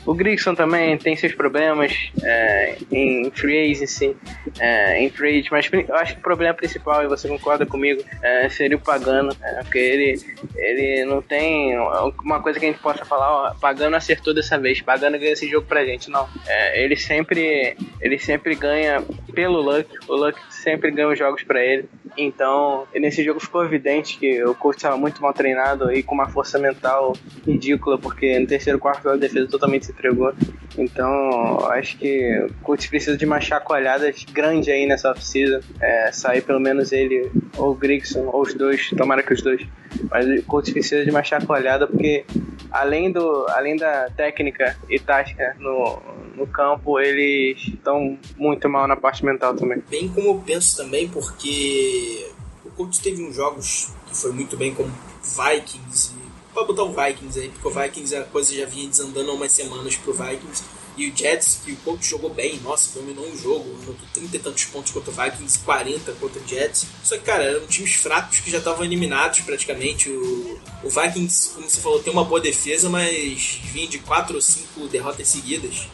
[0.05, 4.15] o Grigson também tem seus problemas é, em free agency,
[4.59, 8.49] é, em trade, mas eu acho que o problema principal, e você concorda comigo, é,
[8.49, 10.21] seria o Pagano, é, porque ele,
[10.55, 11.77] ele não tem
[12.23, 15.47] uma coisa que a gente possa falar, ó, Pagano acertou dessa vez, Pagano ganha esse
[15.47, 16.27] jogo pra gente, não.
[16.47, 21.63] É, ele sempre ele sempre ganha pelo Luck, o Luck sempre ganha os jogos para
[21.63, 21.89] ele.
[22.21, 26.27] Então, nesse jogo ficou evidente que o coach estava muito mal treinado e com uma
[26.27, 27.15] força mental
[27.47, 30.33] ridícula, porque no terceiro quarto a defesa totalmente se entregou.
[30.79, 35.59] Então, acho que o coach precisa de uma chacoalhada grande aí nessa off-season.
[35.79, 39.65] É, sair pelo menos ele, ou o Grigson, ou os dois, tomara que os dois.
[40.09, 42.25] Mas o coach precisa de uma chacoalhada, porque
[42.71, 45.99] além, do, além da técnica e tática no,
[46.35, 49.83] no campo, eles estão muito mal na parte mental também.
[49.89, 52.31] Bem como eu penso também, porque
[52.63, 56.18] o Colts teve uns jogos que foi muito bem, como Vikings.
[56.59, 59.49] Pode botar o Vikings aí, porque o Vikings a coisa já vinha desandando há umas
[59.49, 60.61] semanas pro Vikings.
[60.97, 64.39] E o Jets, que o Colts jogou bem, nossa, dominou um jogo, anotou 30 e
[64.39, 66.85] tantos pontos contra o Vikings, 40 contra o Jets.
[67.01, 70.09] Só que, cara, eram times fracos que já estavam eliminados praticamente.
[70.09, 74.41] O, o Vikings, como você falou, tem uma boa defesa, mas vinha de 4 ou
[74.41, 75.87] 5 derrotas seguidas.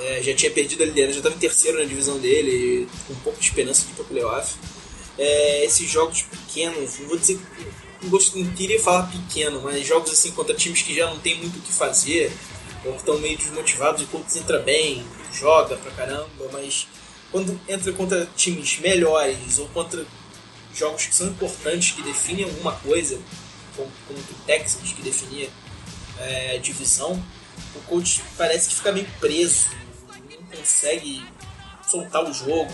[0.00, 3.20] É, já tinha perdido a liderança, já estava em terceiro na divisão dele, com um
[3.20, 4.56] pouco de esperança de ir para playoff.
[5.16, 7.38] É, esses jogos pequenos, não vou dizer
[8.08, 11.58] gosto, não queria falar pequeno, mas jogos assim contra times que já não tem muito
[11.58, 12.32] o que fazer,
[12.84, 16.86] ou estão meio desmotivados, o Colts entra bem, joga pra caramba, mas
[17.30, 20.04] quando entra contra times melhores ou contra
[20.74, 23.18] jogos que são importantes, que definem alguma coisa,
[23.76, 25.48] como, como o Texans, que definia
[26.18, 27.22] é, divisão,
[27.74, 29.66] o coach parece que fica meio preso
[30.54, 31.22] consegue
[31.88, 32.70] soltar o jogo,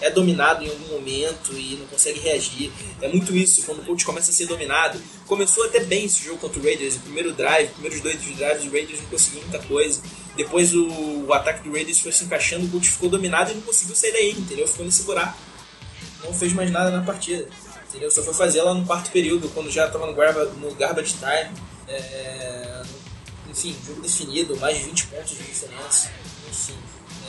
[0.00, 2.72] é dominado em algum momento e não consegue reagir.
[3.00, 5.00] É muito isso, quando o coach começa a ser dominado.
[5.26, 8.64] Começou até bem esse jogo contra o Raiders, o primeiro drive, os primeiros dois drives,
[8.64, 10.02] o Raiders não conseguiu muita coisa.
[10.36, 13.62] Depois o, o, ataque do Raiders foi se encaixando, o coach ficou dominado e não
[13.62, 14.66] conseguiu sair daí, entendeu?
[14.66, 15.38] Ficou nesse buraco.
[16.24, 17.48] Não fez mais nada na partida,
[17.88, 18.10] entendeu?
[18.10, 21.50] Só foi fazer lá no quarto período, quando já estava no, garba, no garbage time.
[21.88, 22.82] É,
[23.50, 26.10] enfim, jogo definido, mais de 20 pontos de diferença
[26.50, 26.74] enfim.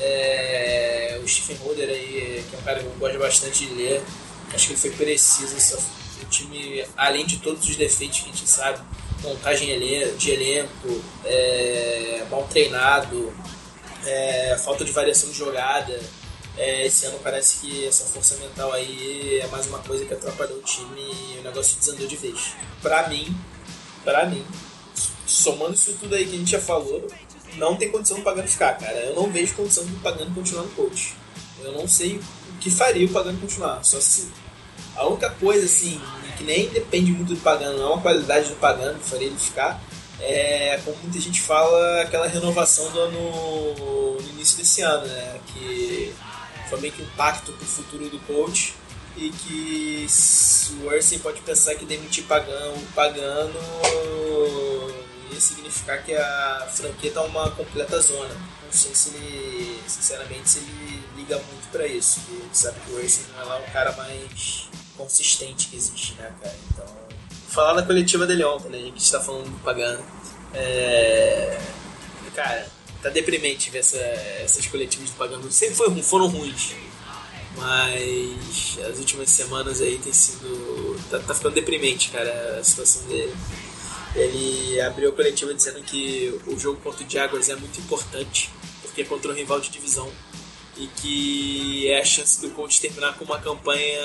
[0.01, 4.01] É, o Stephen Holder aí, que é um cara que eu gosto bastante de ler,
[4.53, 5.77] acho que ele foi preciso.
[6.21, 8.79] O time, além de todos os defeitos que a gente sabe,
[9.23, 9.67] montagem
[10.17, 13.33] de elenco, é, mal treinado,
[14.05, 15.99] é, falta de variação de jogada.
[16.57, 20.57] É, esse ano parece que essa força mental aí é mais uma coisa que atrapalhou
[20.57, 22.53] o time e o negócio desandou de vez.
[22.81, 23.35] Pra mim,
[24.03, 24.45] pra mim,
[25.25, 27.07] somando isso tudo aí que a gente já falou,
[27.57, 28.97] não tem condição do Pagano ficar, cara.
[28.97, 31.15] Eu não vejo condição do Pagano continuar no coach.
[31.63, 33.83] Eu não sei o que faria o Pagano continuar.
[33.83, 34.29] Só se.
[34.95, 36.01] A única coisa, assim,
[36.37, 39.37] que nem depende muito do Pagano, não é uma qualidade do Pagano que faria ele
[39.37, 39.81] ficar,
[40.19, 45.39] é, como muita gente fala, aquela renovação do ano, no início desse ano, né?
[45.47, 46.13] Que
[46.69, 48.73] foi meio que um pacto pro futuro do coach.
[49.17, 50.07] e que
[50.81, 53.51] o Ursen pode pensar que demitir Pagano, Pagano
[55.39, 58.33] significar que a franquia tá uma completa zona.
[58.33, 62.21] Não sei se ele, sinceramente, se ele liga muito para isso.
[62.29, 64.67] Ele sabe que o Ursen não é lá o cara mais
[64.97, 66.55] consistente que existe, né, cara?
[66.73, 66.85] Então,
[67.49, 68.77] falar da coletiva dele ontem, né?
[68.77, 70.03] A gente está falando do Pagano.
[70.53, 71.59] É...
[72.35, 72.67] Cara,
[73.01, 75.51] tá deprimente ver essa, essas coletivas do Pagano.
[75.51, 76.73] Sempre foi, foram ruins
[77.57, 80.99] mas as últimas semanas aí tem sido.
[81.09, 83.33] Tá, tá ficando deprimente, cara, a situação dele.
[84.15, 88.49] Ele abriu a coletiva dizendo que o jogo contra o Jaguars é muito importante,
[88.81, 90.11] porque é contra um rival de divisão.
[90.77, 94.01] E que é a chance do coach terminar com uma campanha.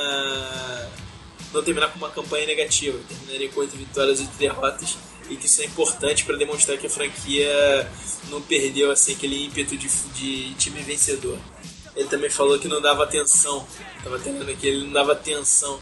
[1.52, 4.96] não terminar com uma campanha negativa, terminaria com oito vitórias e derrotas.
[5.28, 7.90] E que isso é importante para demonstrar que a franquia
[8.28, 11.38] não perdeu assim, aquele ímpeto de, de time vencedor.
[11.96, 13.66] Ele também falou que não dava atenção,
[13.96, 15.80] estava tendo aqui, ele não dava atenção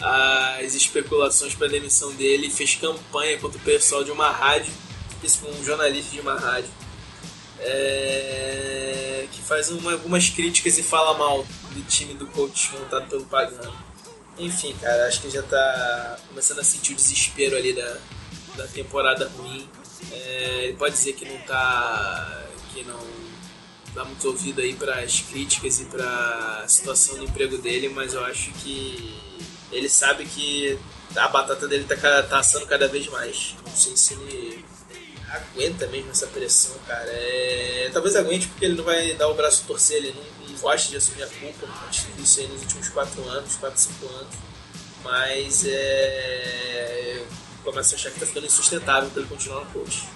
[0.00, 4.72] às especulações para a demissão dele fez campanha contra o pessoal de uma rádio,
[5.22, 6.70] isso um jornalista de uma rádio,
[7.60, 13.24] é, que faz uma, algumas críticas e fala mal do time do coach montado pelo
[13.24, 13.72] Pagano.
[14.38, 17.98] Enfim, cara, acho que já está começando a sentir o desespero ali da,
[18.56, 19.68] da temporada ruim.
[20.10, 22.44] É, ele pode dizer que não tá.
[22.72, 23.00] que não
[23.94, 28.14] dá muito ouvido aí para as críticas e para a situação do emprego dele, mas
[28.14, 29.14] eu acho que
[29.72, 30.78] ele sabe que
[31.16, 33.54] a batata dele tá, tá assando cada vez mais.
[33.66, 34.64] Não sei se ele
[35.30, 37.08] aguenta mesmo essa pressão, cara.
[37.08, 37.90] É...
[37.92, 40.90] Talvez aguente porque ele não vai dar o braço a torcer, ele não, não gosta
[40.90, 41.66] de assumir a culpa.
[42.18, 44.34] Isso aí nos últimos 4 anos, 4, 5 anos.
[45.02, 47.24] Mas é.
[47.64, 50.08] Começa a achar que tá ficando insustentável para ele continuar no coach.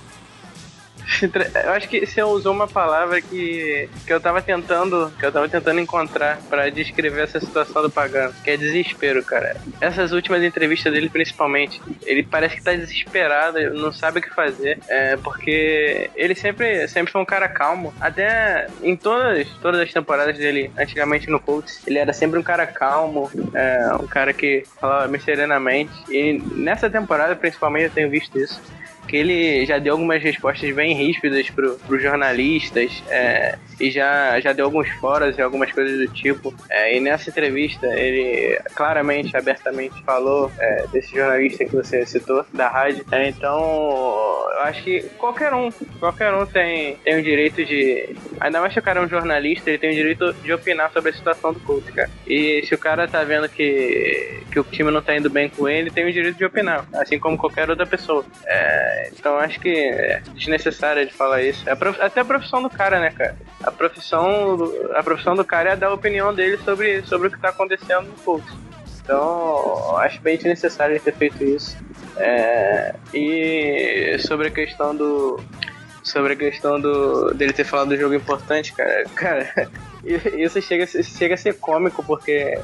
[1.65, 5.49] Eu acho que você usou uma palavra que, que eu tava tentando, que eu tava
[5.49, 9.57] tentando encontrar para descrever essa situação do Pagano, que é desespero, cara.
[9.81, 14.79] Essas últimas entrevistas dele, principalmente, ele parece que tá desesperado, não sabe o que fazer,
[14.89, 17.95] é, porque ele sempre, sempre foi um cara calmo.
[18.01, 22.67] Até em todas, todas as temporadas dele, antigamente no Colts, ele era sempre um cara
[22.67, 25.93] calmo, é, um cara que falava me serenamente.
[26.11, 28.61] E nessa temporada, principalmente, eu tenho visto isso
[29.07, 34.53] que ele já deu algumas respostas bem ríspidas para os jornalistas é, e já, já
[34.53, 36.55] deu alguns fóruns e algumas coisas do tipo.
[36.69, 42.69] É, e nessa entrevista ele claramente, abertamente falou é, desse jornalista que você citou, da
[42.69, 43.05] rádio.
[43.13, 48.17] É, então, eu acho que qualquer um, qualquer um tem, tem o direito de.
[48.41, 51.11] Ainda mais se o cara é um jornalista, ele tem o direito de opinar sobre
[51.11, 52.11] a situação do coach, cara.
[52.27, 55.69] E se o cara tá vendo que, que o time não tá indo bem com
[55.69, 58.25] ele, tem o direito de opinar, assim como qualquer outra pessoa.
[58.47, 61.69] É, então acho que é desnecessário de falar isso.
[61.69, 61.73] É.
[62.01, 63.37] Até a profissão do cara, né, cara?
[63.63, 64.93] A profissão, do...
[64.95, 68.07] a profissão do cara é dar a opinião dele sobre, sobre o que tá acontecendo
[68.07, 68.51] no Colts.
[69.03, 71.77] Então, acho bem desnecessário ter feito isso.
[72.17, 72.95] É...
[73.13, 75.39] E sobre a questão do.
[76.03, 79.05] Sobre a questão do dele ter falado do jogo importante, cara.
[79.15, 79.71] Cara,
[80.39, 82.59] isso chega, chega a ser cômico, porque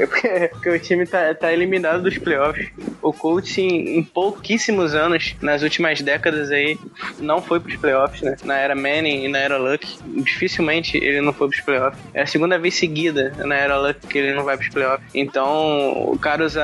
[0.00, 2.70] é porque, porque, o time tá, tá eliminado dos playoffs.
[3.02, 6.78] O Colts, em, em, pouquíssimos anos, nas últimas décadas aí,
[7.18, 8.34] não foi pros playoffs, né?
[8.42, 9.86] Na era Manning e na era Luck,
[10.24, 12.02] dificilmente ele não foi pros playoffs.
[12.14, 15.06] É a segunda vez seguida na era Luck que ele não vai pros playoffs.
[15.14, 16.62] Então, o cara usa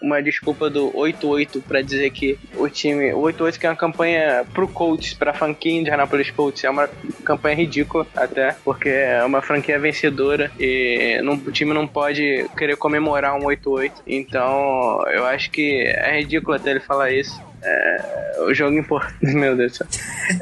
[0.00, 3.12] uma desculpa do 8-8 pra dizer que o time.
[3.12, 6.88] O 8-8 que é uma campanha pro Colts, pra franquia Indianapolis Colts, é uma
[7.22, 12.77] campanha ridícula até, porque é uma franquia vencedora e não, o time não pode querer
[12.78, 14.02] comemorar um 88.
[14.06, 17.40] Então, eu acho que é ridículo até ele falar isso.
[17.62, 19.26] É, o jogo importante.
[19.34, 19.86] Meu Deus do céu.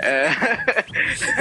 [0.01, 0.29] É...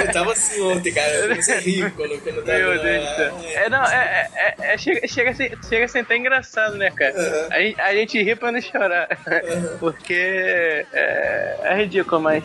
[0.02, 1.08] eu tava assim ontem, cara.
[1.12, 2.58] Eu comecei a rir quando, quando tava.
[2.58, 3.40] Meu Deus do céu.
[3.54, 6.90] É, não, é, é, é, chega, chega, a ser, chega a ser até engraçado, né,
[6.90, 7.14] cara?
[7.14, 7.74] Uhum.
[7.78, 9.08] A, a, gente ri pra não chorar.
[9.26, 9.78] Uhum.
[9.78, 12.44] Porque é, é, ridículo, mas.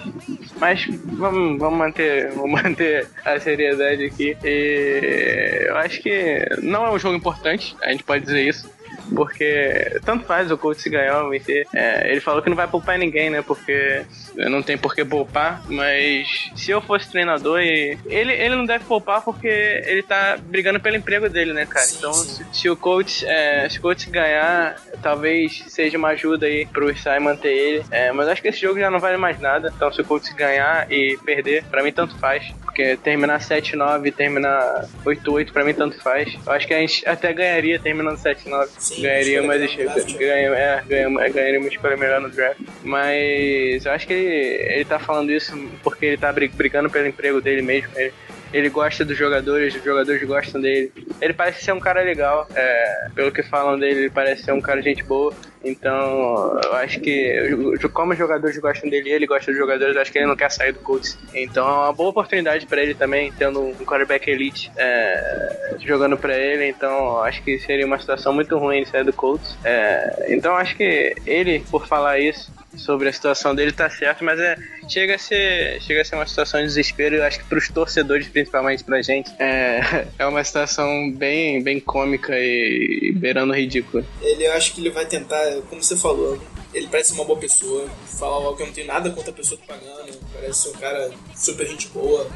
[0.57, 4.37] Mas vamos, vamos, manter, vamos manter a seriedade aqui.
[4.43, 8.80] E eu acho que não é um jogo importante, a gente pode dizer isso
[9.15, 11.67] porque tanto faz o se ganhar ou vencer.
[11.73, 13.41] É, ele falou que não vai poupar ninguém, né?
[13.41, 14.03] Porque
[14.35, 19.21] não tem por que poupar, mas se eu fosse treinador, ele, ele não deve poupar
[19.21, 21.85] porque ele tá brigando pelo emprego dele, né, cara?
[21.85, 22.43] Sim, então, sim.
[22.51, 26.95] Se, se, o coach, é, se o coach ganhar, talvez seja uma ajuda aí pro
[26.97, 27.85] Sai manter ele.
[27.91, 29.71] É, mas acho que esse jogo já não vale mais nada.
[29.75, 32.51] Então, se o coach ganhar e perder, para mim tanto faz.
[32.61, 36.33] Porque terminar 7-9, terminar 8-8, pra mim tanto faz.
[36.45, 39.01] Eu acho que a gente até ganharia terminando 7-9.
[39.01, 42.59] Ganharia, mas ganha, é, ganha, ganharia uma escolha melhor no draft.
[42.83, 47.41] Mas eu acho que ele, ele tá falando isso porque ele tá brigando pelo emprego
[47.41, 47.89] dele mesmo.
[47.95, 48.13] Ele,
[48.53, 50.91] ele gosta dos jogadores, os jogadores gostam dele.
[51.21, 52.47] ele parece ser um cara legal.
[52.53, 55.33] É, pelo que falam dele, ele parece ser um cara de gente boa.
[55.63, 60.11] Então, eu acho que, como os jogadores gostam dele, ele gosta dos jogadores, eu acho
[60.11, 61.17] que ele não quer sair do Colts.
[61.33, 66.37] Então, é uma boa oportunidade para ele também, tendo um quarterback elite é, jogando para
[66.37, 66.67] ele.
[66.67, 69.57] Então, acho que seria uma situação muito ruim ele sair do Colts.
[69.63, 74.39] É, então, acho que ele, por falar isso, sobre a situação dele tá certo, mas
[74.39, 74.55] é,
[74.87, 77.15] chega, a ser, chega a ser uma situação de desespero.
[77.15, 82.37] Eu acho que pros torcedores, principalmente pra gente, é, é uma situação bem, bem cômica
[82.37, 84.05] e, e beirando ridículo.
[84.21, 86.39] Ele, eu acho que ele vai tentar, como você falou,
[86.73, 87.89] ele parece uma boa pessoa.
[88.19, 90.19] Fala logo que eu não tenho nada contra a pessoa que tá pagando.
[90.33, 92.27] Parece ser um cara super gente boa.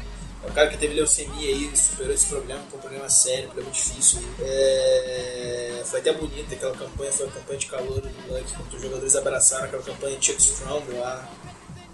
[0.44, 3.50] É um cara que teve leucemia aí, superou esse problema, foi um problema sério, um
[3.50, 4.20] problema difícil.
[4.40, 5.82] É...
[5.84, 9.16] Foi até bonita aquela campanha, foi a campanha de calor do Luck, quando os jogadores
[9.16, 11.28] abraçaram aquela campanha Chuck Strong lá,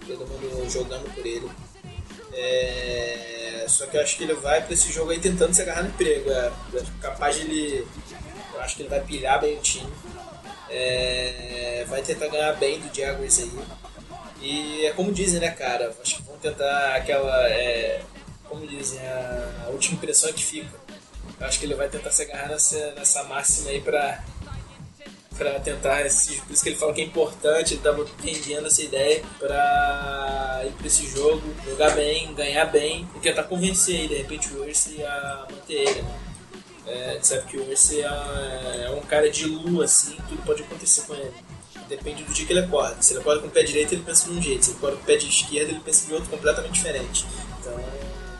[0.07, 1.51] todo mundo jogando por ele.
[2.35, 3.65] É...
[3.69, 5.89] Só que eu acho que ele vai pra esse jogo aí tentando se agarrar no
[5.89, 6.31] emprego.
[6.31, 7.87] É, é capaz de ele.
[8.53, 9.91] Eu acho que ele vai pilhar bem o time.
[10.73, 11.85] É...
[11.89, 13.53] Vai tentar ganhar bem do Jaguars aí.
[14.41, 15.95] E é como dizem, né, cara?
[16.03, 17.49] Acho que vão tentar aquela.
[17.49, 18.03] É
[18.53, 20.69] como dizem, a, última impressão é que fica.
[21.41, 24.23] Eu acho que ele vai tentar se agarrar nessa, nessa máxima aí pra,
[25.39, 26.05] pra tentar.
[26.05, 30.63] Esse, por isso que ele fala que é importante, ele tava entendendo essa ideia pra
[30.67, 34.63] ir pra esse jogo, jogar bem, ganhar bem e tentar convencer aí, de repente, o
[34.63, 36.21] Ursi a manter ele, né?
[36.87, 38.05] É, sabe que o Ursi é,
[38.87, 41.33] é um cara de lua, assim, tudo pode acontecer com ele.
[41.89, 43.01] Depende do dia que ele acorda.
[43.01, 44.65] Se ele acorda com o pé direito, ele pensa de um jeito.
[44.65, 47.27] Se ele acorda com o pé de esquerda, ele pensa de outro completamente diferente.
[47.61, 47.79] Então,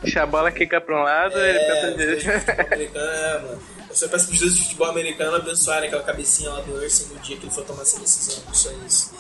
[0.05, 2.73] se a bola quica pra um lado, é, ele pensa direito.
[2.73, 3.63] Americano, é, mano.
[3.89, 7.21] Eu só peço pros dois de futebol americano abençoarem aquela cabecinha lá do Urson no
[7.21, 8.43] dia que ele for tomar essa decisão.
[8.53, 9.13] Só isso.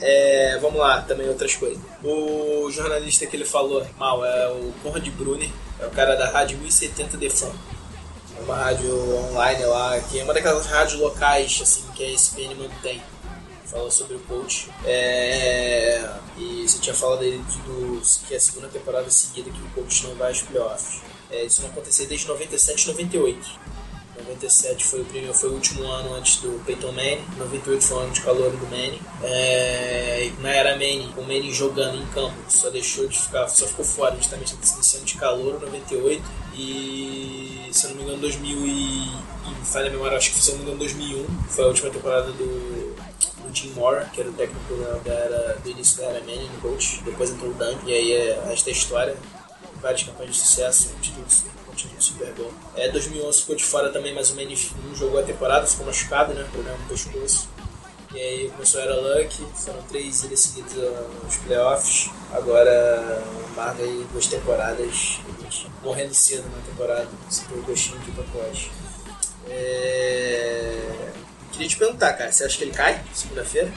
[0.00, 1.78] É, vamos lá, também outras coisas.
[2.04, 6.58] O jornalista que ele falou mal é o Conrad Brunner, é o cara da rádio
[6.58, 7.52] 1070 The Fun.
[8.38, 12.54] É uma rádio online lá, que é uma daquelas rádios locais assim, que a ESPN
[12.56, 13.02] mantém
[13.66, 14.70] falou sobre o coach.
[14.84, 19.70] É, e você tinha falado aí do, que é a segunda temporada seguida que o
[19.70, 21.02] coach não vai aos playoffs.
[21.30, 23.60] É, isso não aconteceu desde 97 e 98.
[24.18, 28.00] 97 foi o primeiro, foi o último ano antes do Peyton Manning, 98 foi o
[28.00, 29.00] ano de calor do Manning.
[29.22, 33.84] É, na era Manning, o Manning jogando em campo, só deixou de ficar, só ficou
[33.84, 36.22] fora justamente nesse ano de calor, 98
[36.54, 40.50] e se eu não me engano 2000 e, e falha a memória, acho que se
[40.50, 42.96] eu não me engano 2001 foi a última temporada do
[43.52, 44.74] Jim Moore, que era o técnico
[45.04, 48.12] da era, do início da era Manning no coach, depois entrou o Dan, e aí
[48.12, 49.16] é, esta a história,
[49.80, 51.44] várias campanhas de sucesso, títulos,
[51.76, 52.52] título Super Bowl.
[52.74, 56.34] É, 2011 ficou de fora também, mas o Manning não jogou a temporada, ficou machucado,
[56.34, 57.48] né, problema no pescoço.
[58.14, 60.72] E aí começou a era Luck, foram três idas seguidas
[61.22, 63.22] nos playoffs, agora
[63.54, 65.20] marca aí duas temporadas,
[65.82, 68.72] morrendo cedo na temporada, se o gostinho de pacote.
[69.48, 71.12] É...
[71.52, 73.72] Queria te perguntar, cara, você acha que ele cai segunda-feira?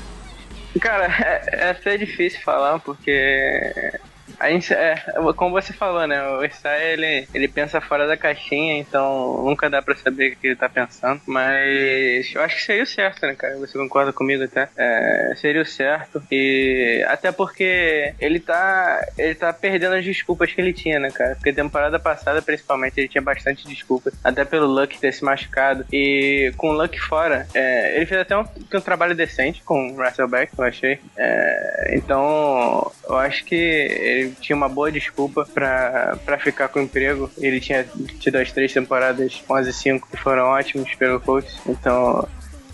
[0.80, 3.92] Cara, é, é até difícil falar, porque
[4.39, 4.95] a gente, é,
[5.36, 6.21] como você falou, né?
[6.30, 10.47] O Isai, ele, ele pensa fora da caixinha, então nunca dá pra saber o que
[10.47, 11.21] ele tá pensando.
[11.28, 13.58] Mas eu acho que seria o certo, né, cara?
[13.58, 14.69] Você concorda comigo até?
[14.78, 16.23] É, seria o certo.
[16.32, 21.36] E até porque ele tá, ele tá perdendo as desculpas que ele tinha, né, cara?
[21.36, 24.13] Porque temporada passada, principalmente, ele tinha bastante desculpas.
[24.23, 25.86] Até pelo Luck ter se machucado.
[25.91, 30.04] E com o Luck fora, é, ele fez até um, um, trabalho decente com o
[30.04, 30.99] Russell Beck, eu achei.
[31.17, 37.30] É, então, eu acho que ele tinha uma boa desculpa para ficar com o emprego.
[37.38, 37.86] Ele tinha
[38.19, 41.49] tido as três temporadas 11 e 5 que foram ótimas pelo coach.
[41.67, 42.28] Então,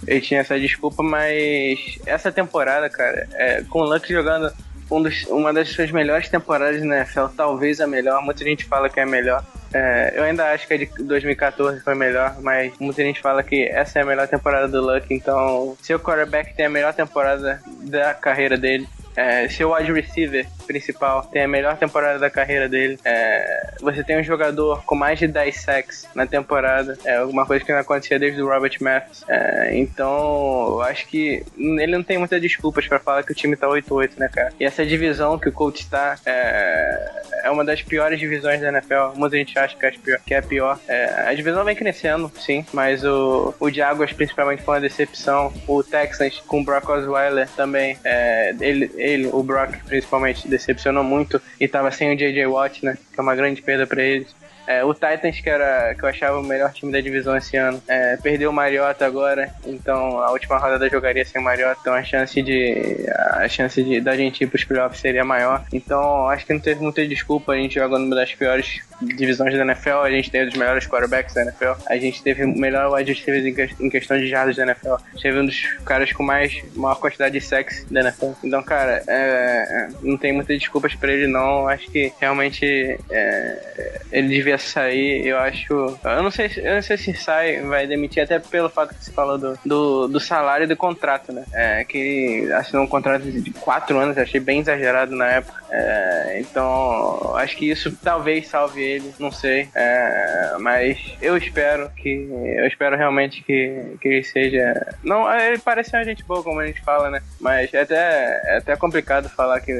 [0.07, 4.51] ele tinha essa desculpa, mas essa temporada, cara, é, com o Luck jogando
[4.89, 8.21] um dos, uma das suas melhores temporadas na NFL, talvez a melhor.
[8.21, 9.43] Muita gente fala que é a melhor.
[9.73, 13.63] É, eu ainda acho que a de 2014 foi melhor, mas muita gente fala que
[13.63, 15.11] essa é a melhor temporada do Luck.
[15.13, 20.45] Então, se o quarterback tem a melhor temporada da carreira dele, é, seu wide receiver
[20.65, 22.99] principal tem a melhor temporada da carreira dele.
[23.03, 26.97] É, você tem um jogador com mais de 10 sacks na temporada.
[27.05, 29.23] É alguma coisa que não acontecia desde o Robert Mathis.
[29.27, 33.55] É, então, eu acho que ele não tem muitas desculpas para falar que o time
[33.55, 34.53] tá 8-8, né, cara?
[34.59, 39.15] E essa divisão que o Colts está é, é uma das piores divisões da NFL.
[39.15, 40.19] Muita gente acha que é a pior.
[40.25, 40.79] Que é a, pior.
[40.87, 45.53] É, a divisão vem crescendo, sim, mas o, o Jaguars principalmente foi uma decepção.
[45.67, 47.97] O Texans com o Brock Osweiler também.
[48.03, 52.45] É, ele, ele, o Brock principalmente, decepcionou muito e tava sem o J.J.
[52.47, 52.97] Watt, né?
[53.13, 54.35] Que é uma grande perda para eles.
[54.67, 57.81] É, o Titans, que, era, que eu achava o melhor time da divisão esse ano,
[57.87, 62.03] é, perdeu o Mariota agora, então a última rodada jogaria sem o Mariota, então a
[62.03, 63.05] chance de
[63.35, 65.65] a chance de da gente ir pros playoffs seria maior.
[65.71, 69.61] Então acho que não teve muita desculpa, a gente jogou numa das piores divisões da
[69.61, 72.93] NFL, a gente teve um dos melhores quarterbacks da NFL, a gente teve o melhor
[72.93, 76.95] wide receiver em questão de jardas da NFL, teve um dos caras com mais maior
[76.95, 78.31] quantidade de sacks da NFL.
[78.43, 84.29] Então, cara, é, não tem muitas desculpas pra ele não, acho que realmente é, ele
[84.29, 85.73] devia sair, eu acho.
[86.03, 89.11] Eu não sei, eu não sei se sai, vai demitir, até pelo fato que você
[89.11, 91.45] falou do, do, do salário e do contrato, né?
[91.53, 95.63] É, que assinou um contrato de 4 anos, achei bem exagerado na época.
[95.69, 99.69] É, então, acho que isso talvez salve ele, não sei.
[99.75, 102.27] É, mas eu espero que.
[102.57, 104.95] Eu espero realmente que, que ele seja.
[105.03, 107.21] Não, ele parece uma gente boa, como a gente fala, né?
[107.39, 109.71] Mas é até, é até complicado falar que,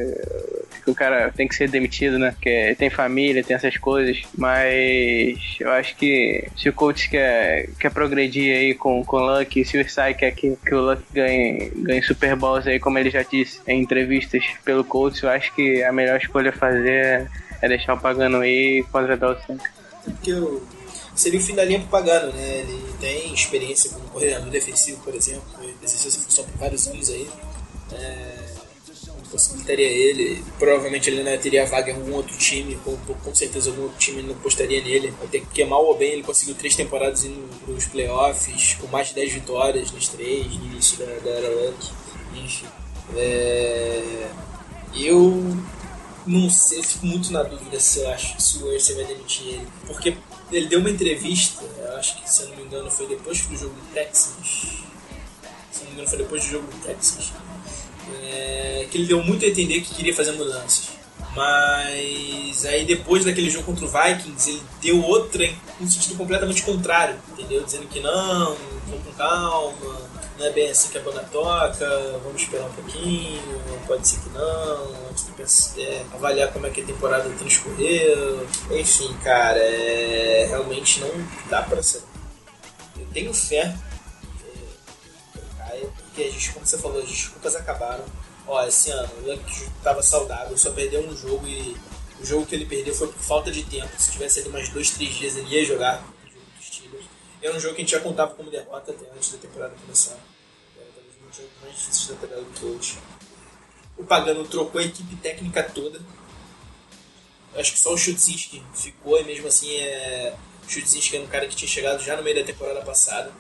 [0.83, 2.31] que o cara tem que ser demitido, né?
[2.31, 4.21] Porque tem família, tem essas coisas.
[4.37, 9.65] Mas eu acho que se o coach quer, quer progredir aí com, com o Luck,
[9.65, 13.09] se o Sai quer que, que o Luck ganhe, ganhe Super Bowls aí, como ele
[13.09, 17.29] já disse em entrevistas pelo coach, eu acho que a melhor escolha a fazer
[17.61, 19.63] é deixar o Pagano aí e contratar o Sank.
[20.03, 20.63] Porque eu,
[21.15, 22.59] seria o fim da linha pro Pagano, né?
[22.59, 25.43] Ele tem experiência como coordenador defensivo, por exemplo,
[25.81, 27.27] exerceu essa função por vários anos aí.
[27.93, 28.44] É,
[29.35, 30.43] possibilitaria ele.
[30.57, 34.21] Provavelmente ele não teria vaga em algum outro time, com, com certeza algum outro time
[34.23, 35.13] não postaria nele.
[35.21, 39.09] Até que mal ou bem ele conseguiu três temporadas indo para os playoffs, com mais
[39.09, 41.91] de 10 vitórias nas três, no início da, da era Luck.
[42.35, 42.65] Enfim.
[43.15, 44.27] É,
[44.95, 45.57] eu
[46.25, 49.47] não sei, eu fico muito na dúvida se eu acho se o Ursa vai demitir
[49.47, 49.67] ele.
[49.85, 50.17] Porque
[50.51, 53.57] ele deu uma entrevista, eu acho que se eu não me engano foi depois do
[53.57, 54.85] jogo do Texans.
[55.71, 57.33] Se eu não me engano foi depois do jogo do Texans
[58.23, 60.89] é, que ele deu muito a entender que queria fazer mudanças.
[61.35, 65.49] Mas aí depois daquele jogo contra o Vikings, ele deu outra
[65.81, 67.63] um sentido completamente contrário, entendeu?
[67.63, 68.55] Dizendo que não,
[68.87, 69.97] vamos com calma,
[70.39, 73.41] não é bem assim que a banda toca, vamos esperar um pouquinho,
[73.85, 74.95] pode ser que não,
[75.77, 78.47] é, avaliar como é que a temporada transcorreu.
[78.71, 81.11] Enfim, cara, é, realmente não
[81.49, 82.01] dá pra ser.
[82.97, 83.75] Eu tenho fé
[86.15, 88.05] porque a gente, como você falou, as desculpas acabaram.
[88.47, 91.75] Ó, esse ano o Luck estava saudável, só perdeu um jogo e
[92.21, 93.89] o jogo que ele perdeu foi por falta de tempo.
[93.97, 97.05] Se tivesse ali mais dois, três dias, ele ia jogar o jogo dos Steelers.
[97.41, 100.17] Era um jogo que a gente já contava como derrota até antes da temporada começar.
[100.77, 102.97] Era talvez um jogo mais difícil da temporada do coach.
[103.97, 105.99] O Pagano trocou a equipe técnica toda.
[107.55, 110.33] Acho que só o Chudzinski ficou, e mesmo assim é...
[110.65, 113.33] o Chudzinski era um cara que tinha chegado já no meio da temporada passada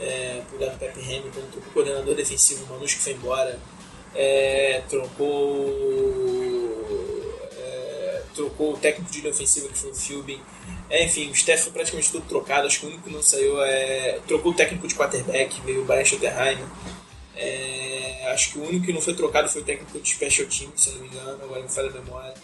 [0.00, 3.58] é, do Pepe Hamilton, trocou o coordenador defensivo, o Manus que foi embora,
[4.14, 5.68] é, trocou
[7.52, 10.40] é, trocou o técnico de linha ofensiva que foi o Philbin,
[10.90, 13.62] é, enfim, o staff foi praticamente tudo trocado, acho que o único que não saiu
[13.62, 14.18] é.
[14.26, 16.58] trocou o técnico de quarterback, veio o Brian Schottenheim.
[17.36, 20.72] É, acho que o único que não foi trocado foi o técnico de special team,
[20.76, 22.34] se eu não me engano, agora me falha a memória.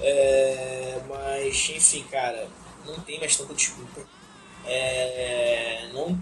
[0.00, 2.46] É, mas, enfim, cara,
[2.86, 4.00] não tem mais tanta desculpa.
[4.64, 6.16] É, não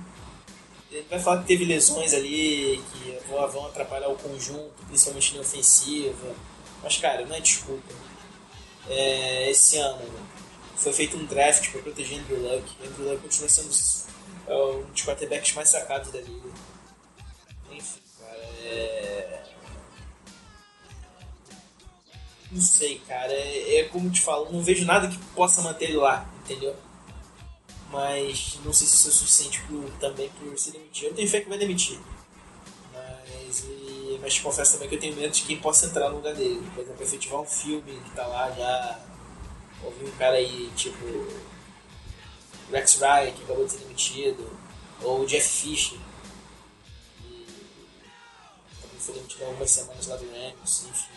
[0.91, 6.35] ele vai falar que teve lesões ali que vão atrapalhar o conjunto, principalmente na ofensiva.
[6.83, 7.95] Mas, cara, não é desculpa.
[8.89, 10.03] É, esse ano
[10.75, 12.77] foi feito um draft para proteger Andrew Luck.
[12.85, 13.71] Andrew Luck continua sendo
[14.49, 16.51] é, um dos quarterbacks mais sacados da liga.
[17.71, 19.43] Enfim, cara, é...
[22.51, 23.33] Não sei, cara.
[23.33, 26.75] É, é como te falo, não vejo nada que possa manter ele lá, entendeu?
[27.91, 31.09] Mas não sei se isso é suficiente pro, também por se demitir.
[31.09, 31.99] Eu tenho fé que vai demitir,
[32.93, 36.35] mas, e, mas confesso também que eu tenho medo de quem possa entrar no lugar
[36.35, 36.63] dele.
[36.75, 39.01] Por exemplo, efetivar um filme que tá lá já.
[39.83, 41.05] Ouvi um cara aí, tipo.
[42.71, 44.49] Rex Ryan, que acabou de ser demitido,
[45.03, 45.99] ou o Jeff Fisher,
[47.19, 51.13] que também foi demitido há algumas semanas lá do Rams, enfim.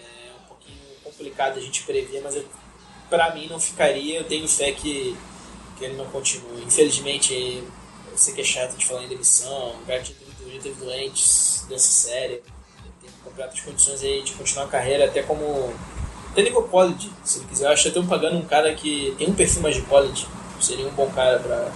[0.00, 2.48] É, é um pouquinho complicado a gente prever, mas eu
[3.14, 4.18] para mim não ficaria.
[4.18, 5.16] Eu tenho fé que,
[5.78, 6.64] que ele não continue.
[6.64, 7.62] Infelizmente,
[8.10, 9.76] eu sei que é chato de falar em demissão.
[9.80, 12.42] O cara já teve, já teve doentes dessa série.
[13.00, 15.72] Tem completas condições aí de continuar a carreira, até como.
[16.32, 17.66] Até nível college, se ele quiser.
[17.66, 20.26] Eu acho até pagando um cara que tem um perfil mais de college.
[20.60, 21.72] Seria um bom cara para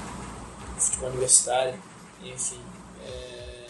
[0.77, 1.81] futebol universitário.
[2.25, 2.61] Enfim.
[3.07, 3.67] É...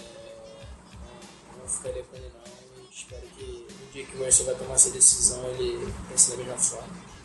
[1.53, 2.91] Não, não ficaria com ele não.
[2.91, 6.57] espero que no dia que o Mercer vai tomar essa decisão ele pense da mesma
[6.57, 7.18] forma.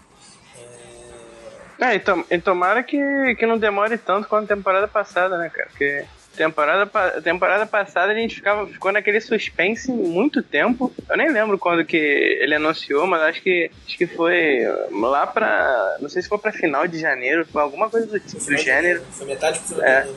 [1.79, 5.49] É, e, tom, e tomara que, que não demore tanto quanto a temporada passada, né,
[5.49, 5.67] cara?
[5.69, 6.05] Porque
[6.35, 10.91] Temporada, temporada passada a gente ficava, ficou naquele suspense muito tempo.
[11.07, 14.61] Eu nem lembro quando que ele anunciou, mas acho que, acho que foi
[14.91, 15.97] lá pra.
[16.01, 19.03] Não sei se foi pra final de janeiro, foi alguma coisa do, tipo, do gênero.
[19.11, 20.07] Foi metade pro é.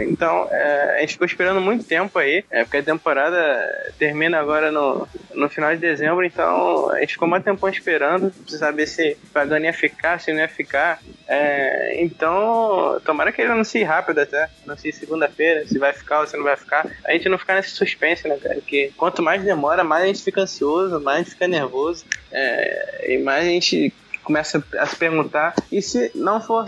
[0.00, 4.70] Então, é, a gente ficou esperando muito tempo aí, é, porque a temporada termina agora
[4.70, 9.16] no, no final de dezembro, então a gente ficou mais tempão esperando pra saber se
[9.32, 11.00] Pagani ia ficar, se não ia ficar.
[11.26, 16.36] É, então, tomara que ele anuncie rápido até, anuncie segunda-feira, se vai ficar ou se
[16.36, 16.86] não vai ficar.
[17.04, 18.56] A gente não ficar nesse suspense, né, cara?
[18.56, 23.12] Porque quanto mais demora, mais a gente fica ansioso, mais a gente fica nervoso, é,
[23.14, 23.92] e mais a gente
[24.22, 26.66] começa a se perguntar e se não for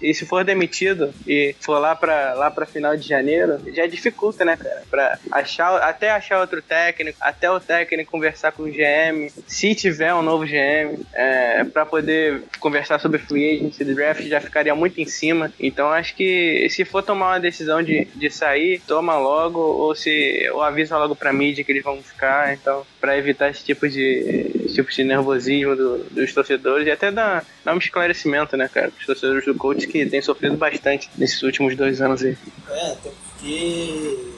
[0.00, 4.44] e se for demitido e for lá para lá para final de janeiro já dificulta
[4.44, 4.82] né cara?
[4.90, 10.14] Para achar até achar outro técnico até o técnico conversar com o GM se tiver
[10.14, 15.06] um novo GM é, para poder conversar sobre free agency draft já ficaria muito em
[15.06, 15.52] cima.
[15.58, 20.48] Então acho que se for tomar uma decisão de, de sair toma logo ou se
[20.52, 22.52] ou avisa logo para mídia que eles vão ficar.
[22.52, 27.44] Então para evitar esse tipo de esse tipo de nervosismo do, dos torcedores até dar,
[27.64, 31.76] dar um esclarecimento, né, cara, os torcedores do coach que tem sofrido bastante nesses últimos
[31.76, 32.36] dois anos aí.
[32.68, 34.32] É, até porque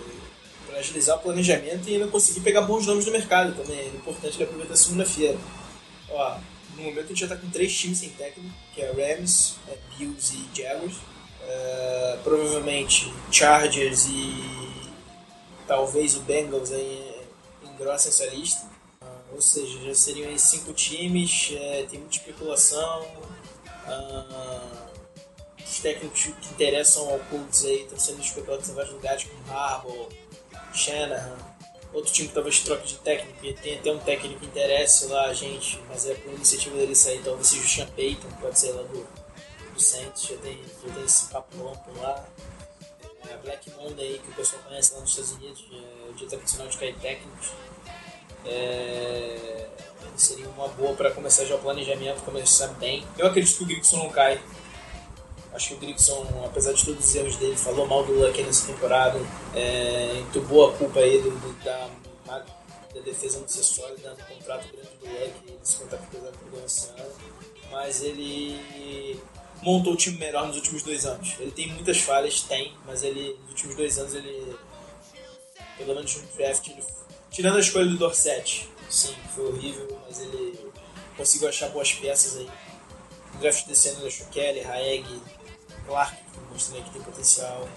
[0.77, 3.79] agilizar o planejamento e ainda conseguir pegar bons nomes no mercado também.
[3.79, 5.39] É importante ele aproveitar a segunda-feira.
[6.11, 6.37] Ó,
[6.77, 9.77] no momento a gente já tá com três times sem técnico, que é Rams, é
[9.97, 10.97] Bills e Jaguars.
[10.97, 14.83] Uh, provavelmente Chargers e
[15.67, 17.27] talvez o Bengals aí
[17.63, 18.74] engrossem essa lista.
[19.35, 23.05] Ou seja, já seriam aí cinco times, é, tem muita especulação.
[23.85, 24.89] Ah,
[25.59, 30.09] os técnicos que interessam ao Colts aí estão sendo especulados em vários lugares, como Harbaugh,
[30.73, 31.37] Shanahan.
[31.93, 35.27] Outro time que talvez troque de técnico, e tem até um técnico que interessa lá
[35.27, 38.73] a gente, mas é por iniciativa dele sair, talvez seja o Sean Payton, pode ser
[38.73, 39.07] lá do,
[39.73, 42.25] do Saints, já tem, já tem esse papo amplo lá.
[43.29, 46.29] É a Black Monday que o pessoal conhece lá nos Estados Unidos, é o dia
[46.29, 47.51] tradicional de cair técnicos
[48.47, 49.67] é,
[50.17, 53.05] seria uma boa para começar já o planejamento, começar bem.
[53.19, 54.41] Eu acredito que o Grigson não cai.
[55.53, 58.67] Acho que o Grigson, apesar de todos os erros dele, falou mal do Luck nessa
[58.67, 59.19] temporada,
[59.55, 61.89] é, entubou a culpa aí do, do, da,
[62.27, 66.89] da defesa não ser sólida no contrato grande do Luck, nesse contrato pesado por esse
[66.91, 67.13] ano.
[67.71, 69.21] Mas ele
[69.63, 71.35] montou o time melhor nos últimos dois anos.
[71.39, 74.57] Ele tem muitas falhas, tem, mas ele nos últimos dois anos ele,
[75.79, 76.83] pelo menos no draft, ele
[77.35, 80.57] Tirando a escolha do Dorset, sim, foi horrível, mas ele
[81.17, 82.49] conseguiu achar boas peças aí.
[83.35, 85.05] No draft desse ano ele achou Kelly, Haeg,
[85.85, 86.17] Clark,
[86.53, 87.69] mostrando que tem potencial.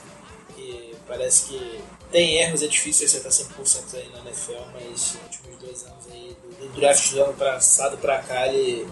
[0.56, 1.82] E parece que
[2.12, 6.38] tem erros, é difícil acertar 100% aí na NFL, mas nos últimos dois anos aí,
[6.40, 8.88] do, do draft do ano passado pra cá, ele,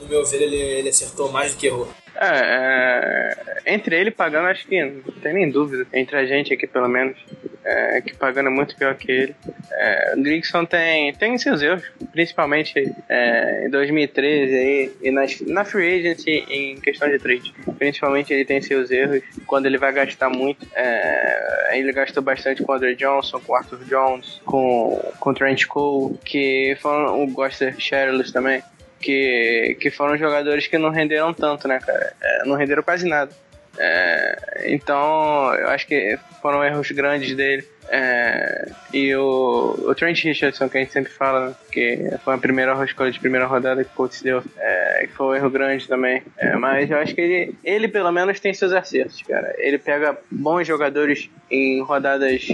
[0.00, 1.88] no meu ver, ele, ele acertou mais do que errou.
[2.16, 5.86] É, é, entre ele pagando, acho que não tem nem dúvida.
[5.92, 7.16] Entre a gente aqui, pelo menos,
[7.64, 9.36] é, que pagando é muito pior que ele.
[9.72, 15.64] É, o Grigson tem, tem seus erros, principalmente é, em 2013 aí, e nas, na
[15.64, 17.54] free agency em questão de trade.
[17.78, 20.66] Principalmente ele tem seus erros quando ele vai gastar muito.
[20.74, 25.34] É, ele gastou bastante com o Andre Johnson, com o Arthur Jones, com, com o
[25.34, 28.62] Trent Cole, que foram o Goster Sherrills também
[29.04, 32.14] que, que foram jogadores que não renderam tanto, né, cara?
[32.22, 33.30] É, não renderam quase nada.
[33.78, 37.66] É, então, eu acho que foram erros grandes dele.
[37.88, 42.38] É, e o, o Trent Richardson, que a gente sempre fala, né, que foi a
[42.38, 46.22] primeira escolha de primeira rodada que o deu, é, que foi um erro grande também.
[46.36, 49.54] É, mas eu acho que ele, ele, pelo menos, tem seus acertos, cara.
[49.58, 52.48] Ele pega bons jogadores em rodadas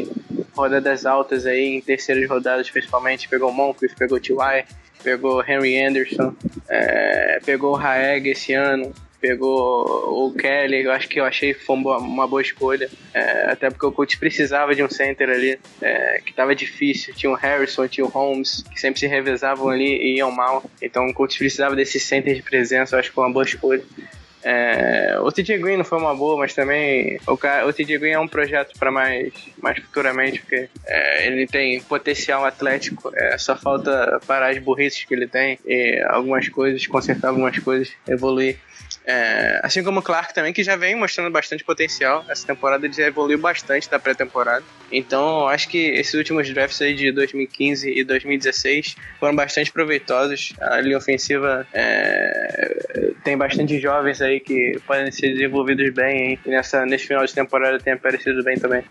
[0.53, 3.29] rodadas altas aí, em terceiras rodadas principalmente.
[3.29, 4.65] Pegou Moncrief, pegou T.Y.,
[5.03, 6.35] pegou Henry Anderson,
[6.69, 11.77] é, pegou o Haeg esse ano, pegou o Kelly, eu acho que eu achei foi
[11.77, 16.31] uma boa escolha, é, até porque o coach precisava de um center ali, é, que
[16.31, 20.31] estava difícil, tinha o Harrison, tinha o Holmes, que sempre se revezavam ali e iam
[20.31, 23.45] mal, então o coach precisava desse center de presença, eu acho que foi uma boa
[23.45, 23.83] escolha.
[24.43, 28.19] É, o TJ Green não foi uma boa, mas também o, o TJ Green é
[28.19, 34.19] um projeto para mais, mais futuramente, porque é, ele tem potencial atlético, é, só falta
[34.27, 38.59] parar as burrices que ele tem e algumas coisas, consertar algumas coisas, evoluir.
[39.11, 42.25] É, assim como o Clark também, que já vem mostrando bastante potencial.
[42.29, 44.63] Essa temporada ele já evoluiu bastante da pré-temporada.
[44.93, 50.53] Então, acho que esses últimos drafts aí de 2015 e 2016 foram bastante proveitosos.
[50.61, 56.39] A linha ofensiva é, tem bastante jovens aí que podem ser desenvolvidos bem.
[56.47, 58.85] E nessa, nesse final de temporada tem aparecido bem também.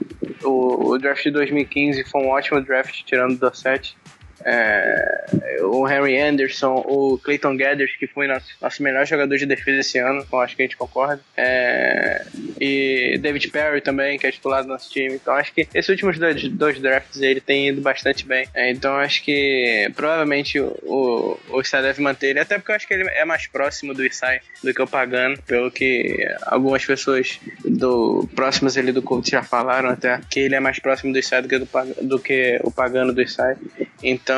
[0.43, 3.95] O, o draft de 2015 foi um ótimo draft, tirando o Dorset.
[4.43, 5.25] É,
[5.61, 9.97] o Henry Anderson, o Clayton Gathers, que foi nosso, nosso melhor jogador de defesa esse
[9.97, 11.21] ano, então acho que a gente concorda.
[11.35, 12.25] É,
[12.59, 15.15] e David Perry também, que é titular do nosso time.
[15.15, 18.47] Então acho que esses últimos dois, dois drafts ele tem ido bastante bem.
[18.53, 22.87] É, então acho que provavelmente o, o Isai deve manter ele, até porque eu acho
[22.87, 27.39] que ele é mais próximo do Isai do que o Pagano, pelo que algumas pessoas
[27.63, 31.41] do próximas ali do Colts já falaram até, que ele é mais próximo do Isai
[31.41, 31.59] do que,
[32.01, 33.55] do, que o Pagano do Isai.
[34.03, 34.28] Então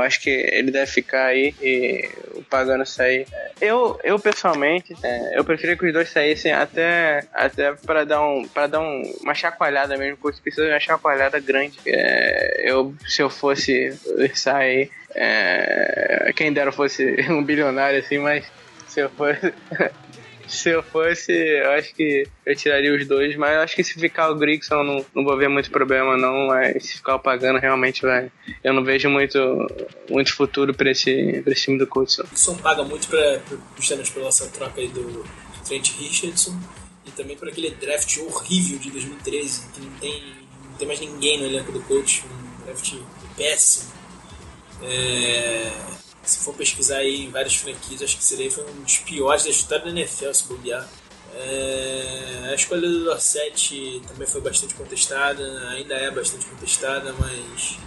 [0.00, 3.26] acho que ele deve ficar aí e o Pagano sair.
[3.60, 8.46] Eu, eu pessoalmente, é, eu preferia que os dois saíssem até, até para dar, um,
[8.46, 11.78] pra dar um, uma chacoalhada mesmo, porque precisa de uma chacoalhada grande.
[11.86, 13.96] É, eu, se eu fosse
[14.34, 18.44] sair, é, quem dera fosse um bilionário assim, mas
[18.86, 19.52] se eu fosse.
[20.52, 24.30] se eu fosse, eu acho que eu tiraria os dois, mas acho que se ficar
[24.30, 28.02] o Grigson não, não vou ver muito problema não, mas se ficar o Pagano realmente
[28.02, 28.30] vai.
[28.62, 29.38] Eu não vejo muito,
[30.10, 32.18] muito futuro para esse, pra esse time do Colts.
[32.18, 33.40] O Grigson paga muito pra,
[33.76, 35.24] justamente pela essa troca aí do
[35.66, 36.58] Trent Richardson
[37.06, 40.22] e também por aquele draft horrível de 2013, que não tem,
[40.70, 42.94] não tem mais ninguém no elenco do Colts, um draft
[43.36, 43.90] péssimo.
[44.82, 45.70] É,
[46.22, 49.50] se for pesquisar aí em várias franquias, acho que seria foi um dos piores da
[49.50, 50.88] história da NFL, se bobear.
[51.34, 57.78] É, a escolha do Dorset também foi bastante contestada, ainda é bastante contestada, mas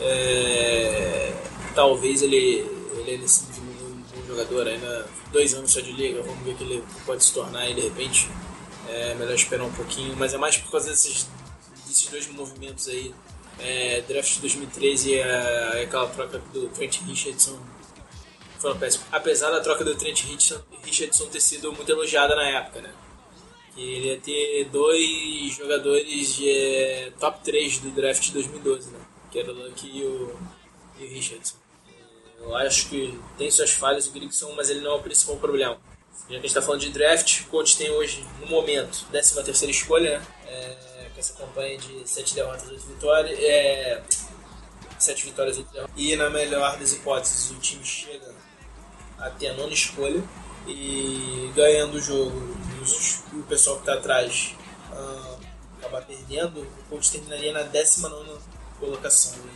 [0.00, 1.32] é,
[1.74, 2.64] talvez ele,
[2.96, 6.56] ele ainda se um bom jogador, ainda dois anos só de liga, vamos ver o
[6.56, 8.30] que ele pode se tornar aí de repente.
[8.88, 11.26] É melhor esperar um pouquinho, mas é mais por causa desses,
[11.86, 13.12] desses dois movimentos aí
[13.58, 17.58] é, draft de 2013 e a, aquela troca do Trent Richardson
[18.58, 19.06] foram péssimos.
[19.12, 22.92] Apesar da troca do Trent Richardson, Richardson ter sido muito elogiada na época, né?
[23.74, 29.00] Que ele ia ter dois jogadores de é, top 3 do draft de 2012, né?
[29.30, 30.34] Que era o Luck e o,
[30.98, 31.56] e o Richardson.
[32.40, 35.78] Eu acho que tem suas falhas o Grigson, mas ele não é o principal problema.
[36.22, 39.44] Já que a gente está falando de draft, o coach tem hoje, no momento, 13
[39.44, 40.26] terceira escolha, né?
[40.46, 43.38] É, com essa campanha de 7 derrotas, 8 vitórias.
[43.40, 44.02] É,
[44.98, 45.94] 7 vitórias, 8 derrotas.
[45.96, 48.34] E na melhor das hipóteses, o time chega
[49.18, 50.22] até a nona escolha
[50.66, 52.54] e ganhando o jogo
[53.32, 54.54] e o pessoal que está atrás
[54.92, 55.38] uh,
[55.78, 58.38] acabar perdendo, o Colts terminaria na 19
[58.78, 59.38] colocação.
[59.38, 59.52] Né?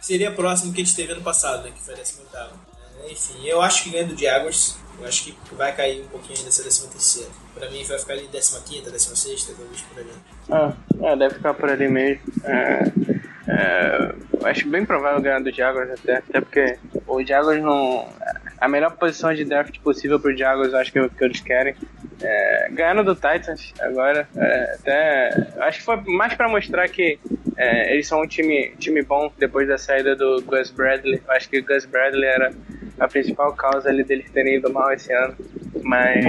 [0.00, 2.75] Seria próximo que a gente teve ano passado, né, que foi a 18.
[3.06, 6.38] É, enfim, eu acho que ganhando de Jaguars, eu acho que vai cair um pouquinho
[6.38, 7.30] ainda essa 13 terceira.
[7.54, 10.10] Pra mim vai ficar ali 15, 16, talvez por ali.
[10.50, 12.20] Ah, é, deve ficar por ali mesmo.
[12.44, 12.92] É,
[13.48, 14.14] é,
[14.48, 18.08] acho bem provável ganhar do Jaguars até, até porque o Jaguars não.
[18.58, 21.74] A melhor posição de draft possível pro Jaguars, acho que, que eles querem.
[22.22, 25.52] É, ganhando do Titans agora, é, até.
[25.60, 27.18] Acho que foi mais para mostrar que
[27.56, 31.22] é, eles são um time, time bom depois da saída do Gus Bradley.
[31.28, 32.52] Acho que o Gus Bradley era
[32.98, 35.34] a principal causa ali deles terem ido mal esse ano.
[35.82, 36.24] Mas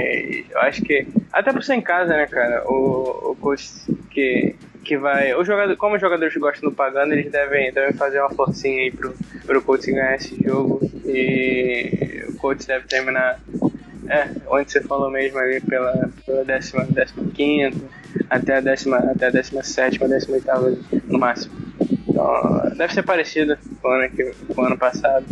[0.50, 3.68] eu acho que, até por ser em casa, né, cara, o, o coach
[4.10, 4.54] que,
[4.84, 5.34] que vai.
[5.34, 8.90] O jogador, como os jogadores gostam do pagando, eles devem, devem fazer uma forcinha aí
[8.90, 9.14] pro,
[9.46, 10.80] pro coach ganhar esse jogo.
[11.04, 13.40] E o coach deve terminar.
[14.08, 17.76] É, onde você falou mesmo ali pela, pela décima, décima quinta,
[18.30, 21.54] até a décima, até a décima sétima, décima oitava no máximo.
[22.08, 24.10] Então, deve ser parecido com o ano,
[24.54, 25.26] com o ano passado.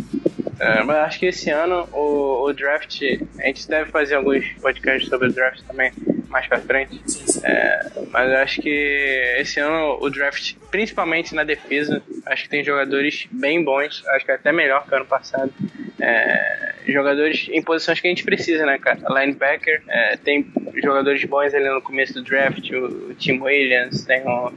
[0.59, 3.03] É, mas acho que esse ano o, o, draft,
[3.39, 5.93] a gente deve fazer alguns podcasts sobre o draft também
[6.29, 7.01] mais pra frente.
[7.45, 13.29] É, mas acho que esse ano o draft, principalmente na defesa, acho que tem jogadores
[13.31, 15.53] bem bons, acho que é até melhor que o ano passado.
[16.01, 18.99] É, jogadores em posições que a gente precisa, né, cara?
[19.09, 20.47] Linebacker, é, tem
[20.83, 24.53] jogadores bons ali no começo do draft, o, o Tim Williams, tem o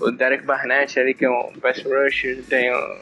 [0.00, 2.98] o Derek Barnett ali, que é um pass rusher, tem o,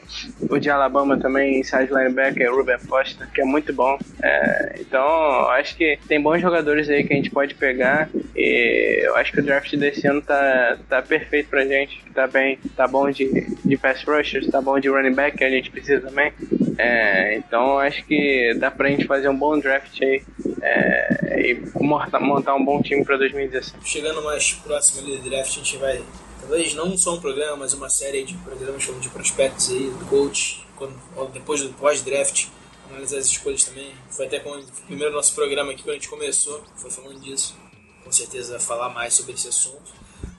[0.49, 3.97] o de Alabama também, inside linebacker, Ruben Foster, que é muito bom.
[4.21, 9.15] É, então, acho que tem bons jogadores aí que a gente pode pegar e eu
[9.15, 13.09] acho que o draft desse ano tá, tá perfeito pra gente, tá bem, tá bom
[13.09, 16.31] de, de pass rushers, tá bom de running back, que a gente precisa também.
[16.77, 20.21] É, então, acho que dá pra gente fazer um bom draft aí
[20.61, 23.87] é, e montar um bom time pra 2017.
[23.87, 26.01] Chegando mais próximo ali do draft, a gente vai
[26.47, 30.65] talvez não só um programa, mas uma série de programas de prospectos aí, do coach,
[30.75, 30.93] quando,
[31.33, 32.47] depois do pós-draft,
[32.89, 33.91] analisar as escolhas também.
[34.09, 37.55] Foi até com o primeiro nosso programa aqui, quando a gente começou, foi falando disso.
[38.03, 39.91] Com certeza falar mais sobre esse assunto.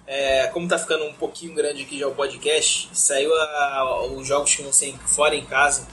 [0.07, 4.27] É, como tá ficando um pouquinho grande aqui já o podcast, saiu a, a, os
[4.27, 5.89] jogos que vão ser fora em casa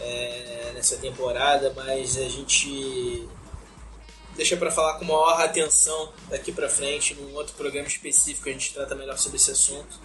[0.00, 3.28] é, nessa temporada, mas a gente
[4.36, 8.72] deixa para falar com maior atenção daqui para frente, num outro programa específico a gente
[8.72, 10.00] trata melhor sobre esse assunto.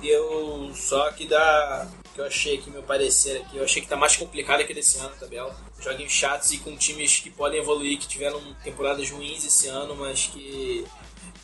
[0.00, 3.88] E eu só que dar que eu achei aqui, meu parecer aqui, eu achei que
[3.88, 5.56] tá mais complicado que desse ano tabela.
[5.80, 10.26] Joguinhos chatos e com times que podem evoluir, que tiveram temporadas ruins esse ano, mas
[10.26, 10.84] que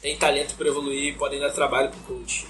[0.03, 2.47] tem talento para evoluir e podem dar trabalho pro coach.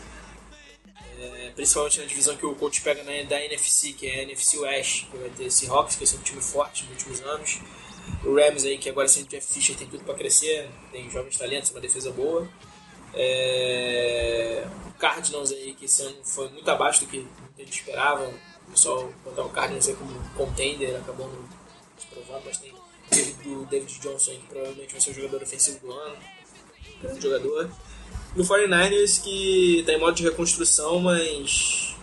[1.20, 4.58] É, principalmente na divisão que o coach pega na, da NFC, que é a NFC
[4.58, 7.60] West, que vai ter Seahawks, que é um time forte nos últimos anos.
[8.24, 11.36] O Rams aí, que agora sem o Jeff Fisher tem tudo para crescer, tem jovens
[11.36, 12.48] talentos, uma defesa boa.
[13.12, 14.66] É...
[14.88, 17.26] O Cardinals aí, que esse ano foi muito abaixo do que
[17.58, 18.30] a gente esperava.
[18.66, 21.44] O pessoal botar o Cardinals aí como contender, acabou não
[21.98, 22.72] se provando, mas tem
[23.46, 26.16] o David Johnson aí, que provavelmente vai ser o jogador ofensivo do ano.
[27.00, 27.70] Grande jogador.
[28.34, 31.94] No 49ers, que está em modo de reconstrução, mas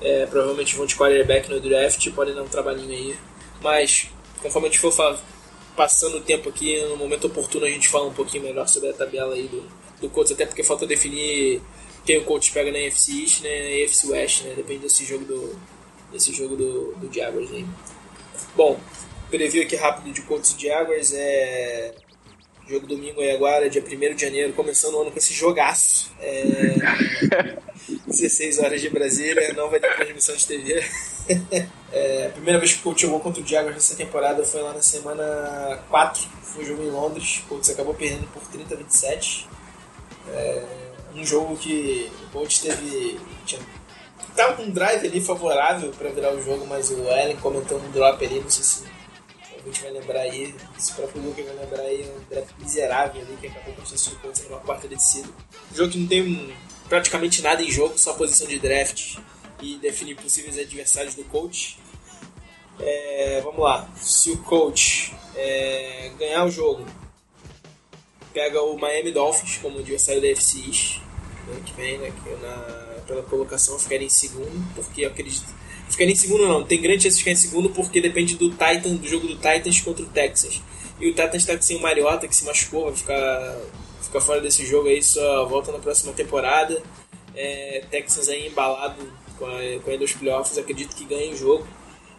[0.00, 3.18] é, provavelmente vão de quarterback no draft, podem dar um trabalhinho aí.
[3.62, 4.08] Mas,
[4.42, 5.18] conforme a gente for
[5.76, 8.92] passando o tempo aqui, no momento oportuno a gente fala um pouquinho melhor sobre a
[8.94, 9.62] tabela aí do,
[10.00, 11.60] do Colts, até porque falta definir
[12.04, 14.54] quem o Colts pega na NFC East né, na NFC West, né?
[14.54, 15.58] Depende desse jogo do,
[16.12, 17.66] desse jogo do, do Jaguars aí.
[18.54, 18.80] Bom,
[19.30, 21.94] preview aqui rápido de Colts e Jaguars é
[22.68, 26.10] Jogo domingo aí agora, dia 1 de janeiro, começando o ano com esse jogaço.
[26.18, 26.74] É...
[28.04, 30.84] 16 horas de Brasília, não vai ter transmissão de TV.
[31.96, 34.74] é, a primeira vez que o Colts jogou contra o Jaguars nessa temporada foi lá
[34.74, 37.42] na semana 4, foi um jogo em Londres.
[37.44, 39.48] O Colts acabou perdendo por 30 a 27.
[40.28, 40.62] É,
[41.14, 43.18] um jogo que o Colts teve.
[43.46, 43.62] Tinha,
[44.36, 47.90] tava com um drive ali favorável para virar o jogo, mas o Allen comentou um
[47.90, 48.84] drop ali, não sei se
[49.54, 53.36] a gente vai lembrar aí, esse próprio Luke vai lembrar aí, um draft miserável ali
[53.40, 55.28] que acabou com o Colts numa quarta descida.
[55.72, 56.54] Um jogo que não tem
[56.90, 59.16] praticamente nada em jogo, só posição de draft
[59.62, 61.78] e definir possíveis adversários do coach.
[62.78, 66.84] É, vamos lá, se o coach é, ganhar o jogo,
[68.32, 71.00] pega o Miami Dolphins como adversário da FC
[71.48, 72.12] ano que vem, né,
[72.42, 75.46] na, pela colocação ficaria em segundo, porque eu acredito
[75.88, 78.96] ficar em segundo não, tem grande chance de ficar em segundo porque depende do Titan,
[78.96, 80.60] do jogo do Titans contra o Texas.
[80.98, 83.58] E o Titans está sem o Mariota que se machucou, vai ficar,
[84.02, 86.82] ficar fora desse jogo aí, só volta na próxima temporada.
[87.34, 88.96] É, Texas aí embalado
[89.38, 91.66] com a, com a dos playoffs, acredito que ganha o jogo.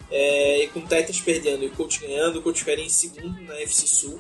[0.10, 3.42] É, e com o Titans perdendo e o Colts ganhando, o Colts ficaria em segundo
[3.42, 4.20] na FC Sul,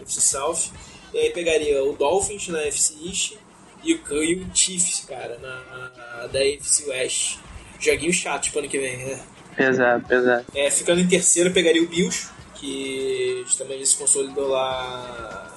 [0.00, 0.72] FC South.
[1.12, 3.32] E aí pegaria o Dolphins na FC East
[3.82, 7.38] e o, e o Chiefs, cara, na, na da FC West
[7.80, 9.20] joguinho chato tipo ano que vem, né?
[9.56, 10.44] Pesado, pesado.
[10.54, 15.56] É, ficando em terceiro, pegaria o Bills, que também se consolidou lá,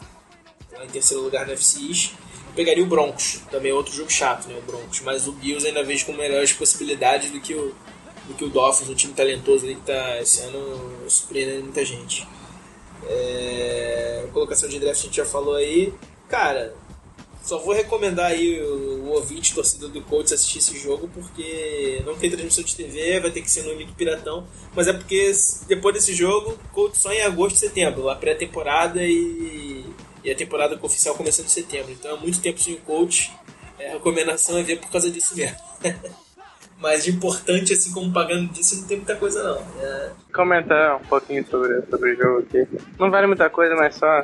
[0.72, 2.14] lá em terceiro lugar na FC East.
[2.56, 4.56] Pegaria o Broncos, também é outro jogo chato, né?
[4.58, 5.02] O Broncos.
[5.02, 7.76] Mas o Bills ainda vejo com melhores possibilidades do que o,
[8.28, 12.28] do que o Dolphins, um time talentoso ali que tá esse ano surpreendendo muita gente.
[13.06, 15.94] É, colocação de draft a gente já falou aí.
[16.30, 16.74] Cara,
[17.44, 22.16] só vou recomendar aí o, o ouvinte, torcedor do Colts, assistir esse jogo, porque não
[22.16, 24.48] tem transmissão de TV, vai ter que ser no link piratão.
[24.74, 25.32] Mas é porque
[25.68, 29.86] depois desse jogo, Colts só em agosto e setembro, a pré-temporada e,
[30.24, 31.92] e a temporada oficial começando em setembro.
[31.92, 33.30] Então é muito tempo sem o Colts.
[33.78, 35.58] É, a recomendação é ver por causa disso mesmo.
[36.84, 39.58] Mas de importante, assim como pagando disso, não tem muita coisa não.
[39.82, 40.12] É...
[40.34, 42.68] Comentar um pouquinho sobre, sobre o jogo aqui.
[43.00, 44.22] Não vale muita coisa, mas só,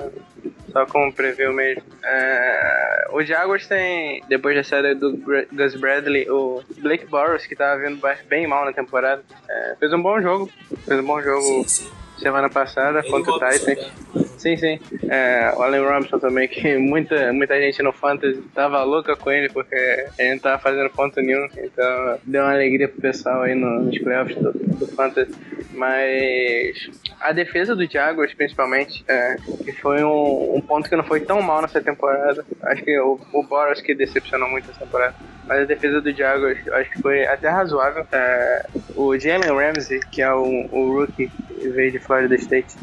[0.69, 1.81] só como preview mesmo.
[2.03, 3.07] É...
[3.13, 5.17] O Jaguars tem, depois da saída do
[5.53, 9.75] Gus Bradley, o Blake Bortles, que tava vindo bem mal na temporada, é...
[9.79, 10.49] fez um bom jogo.
[10.85, 11.89] Fez um bom jogo sim, sim.
[12.19, 13.91] Semana passada Ele contra o Titans.
[14.37, 14.79] Sim, sim.
[15.09, 19.49] É, o Allen Robinson também, que muita, muita gente no Fantasy tava louca com ele,
[19.49, 19.75] porque
[20.17, 21.47] ele não tava fazendo ponto nenhum.
[21.57, 25.31] Então deu uma alegria pro pessoal aí nos playoffs do, do Fantasy.
[25.71, 26.89] Mas
[27.19, 31.41] a defesa do Jaguars, principalmente, é, que foi um, um, ponto que não foi tão
[31.41, 32.43] mal nessa temporada.
[32.63, 35.15] Acho que o, o Boros que decepcionou muito essa temporada.
[35.45, 38.05] Mas a defesa do Jaguars, acho que foi até razoável.
[38.11, 38.65] É,
[38.95, 42.75] o Jalen Ramsey, que é o, o rookie veio de Florida State,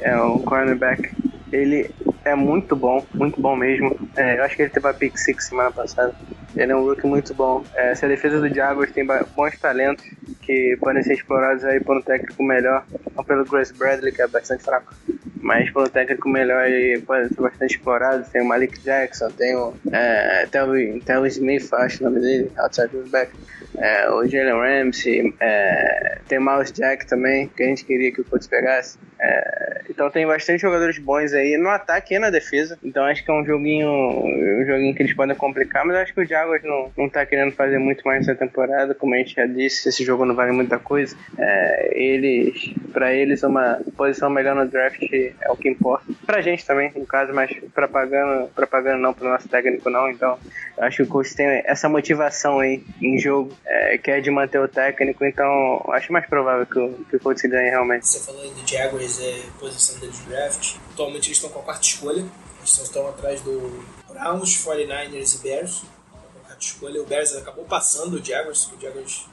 [0.00, 1.10] é um cornerback.
[1.52, 1.90] Ele
[2.24, 3.96] é muito bom, muito bom mesmo.
[4.16, 6.14] É, eu acho que ele teve a pick six semana passada.
[6.56, 7.64] Ele é um rookie muito bom.
[7.74, 10.04] É, se a defesa do Jaguars tem bons talentos
[10.42, 12.84] que podem ser explorados aí por um técnico melhor,
[13.16, 14.92] não pelo Grace Bradley, que é bastante fraco,
[15.40, 18.28] mas por um técnico melhor ele pode ser bastante explorado.
[18.30, 23.32] Tem o Malik Jackson, tem o é, Telvin Smith, acho o nome dele, outside back.
[23.78, 28.20] É, o Jalen Ramsey, é, tem o Miles Jack também, que a gente queria que
[28.20, 28.98] o Colts pegasse.
[29.22, 32.76] É, então tem bastante jogadores bons aí no ataque e na defesa.
[32.82, 36.22] Então acho que é um joguinho, um joguinho que eles podem complicar, mas acho que
[36.22, 38.94] o Jaguars não, não tá querendo fazer muito mais nessa temporada.
[38.94, 41.16] Como a gente já disse, esse jogo não vale muita coisa.
[41.38, 46.04] É, eles, para eles, uma posição melhor no draft é o que importa.
[46.26, 50.10] Pra gente também, no caso, mas pra pagando, pra pagando não, pro nosso técnico não.
[50.10, 50.36] Então
[50.78, 54.58] acho que o coach tem essa motivação aí em jogo, é, que é de manter
[54.58, 55.24] o técnico.
[55.24, 58.06] Então acho mais provável que o, que o coach ganhe realmente.
[58.06, 60.76] Você falou aí do Jaguars, é posição deles de draft.
[60.92, 62.26] Atualmente eles estão com a quarta escolha.
[62.58, 65.82] Eles estão atrás do Browns, 49ers e Bears.
[66.10, 67.02] Com a quarta escolha.
[67.02, 68.68] O Bears acabou passando o Jaguars.
[68.72, 69.26] O Jaguars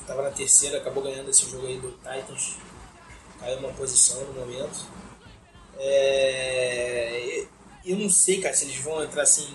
[0.00, 2.56] estava na terceira, acabou ganhando esse jogo aí do Titans.
[3.38, 4.86] Caiu uma posição no momento.
[5.78, 7.46] É...
[7.84, 9.48] Eu não sei, cara, se eles vão entrar assim,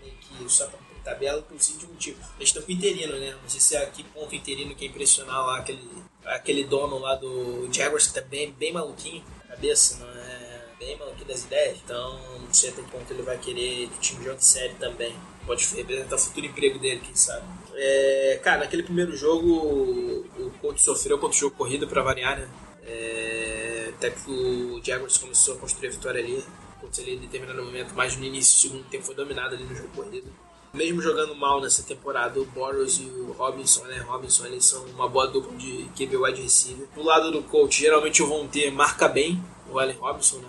[0.00, 2.18] meio que só pra tabela por de motivo.
[2.36, 3.36] Eles estão com interino, né?
[3.40, 5.86] Não sei se é aqui ponto interino que é impressionar lá aquele,
[6.26, 10.64] aquele dono lá do Jaguars que tá bem, bem maluquinho, cabeça, não é?
[10.78, 11.78] Bem maluquinho das ideias.
[11.84, 15.14] Então não sei até que ponto ele vai querer que o time jogue série também.
[15.46, 17.46] Pode representar o futuro emprego dele, quem sabe.
[17.74, 22.48] É, cara, naquele primeiro jogo o coach sofreu contra o jogo corrido para variar, né?
[22.86, 26.44] É, até que o Jaguars começou a construir a vitória ali.
[26.80, 29.74] Colts ali em determinado momento, mais no início do segundo tempo, foi dominado ali no
[29.74, 30.30] jogo corrido
[30.74, 33.98] mesmo jogando mal nessa temporada, o Boros e o Robinson, né?
[33.98, 36.88] Robinson, eles são uma boa dupla de QB wide receiver.
[36.94, 40.48] Do lado do coach, geralmente o vão ter marca bem o Allen Robinson, né?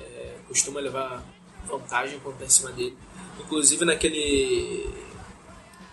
[0.00, 1.24] É, costuma levar
[1.66, 2.96] vantagem quando em cima dele.
[3.40, 4.88] Inclusive naquele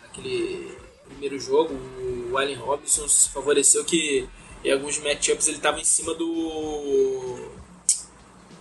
[0.04, 1.74] naquele primeiro jogo,
[2.32, 4.30] o Allen Robinson se favoreceu que
[4.64, 7.41] em alguns matchups ele estava em cima do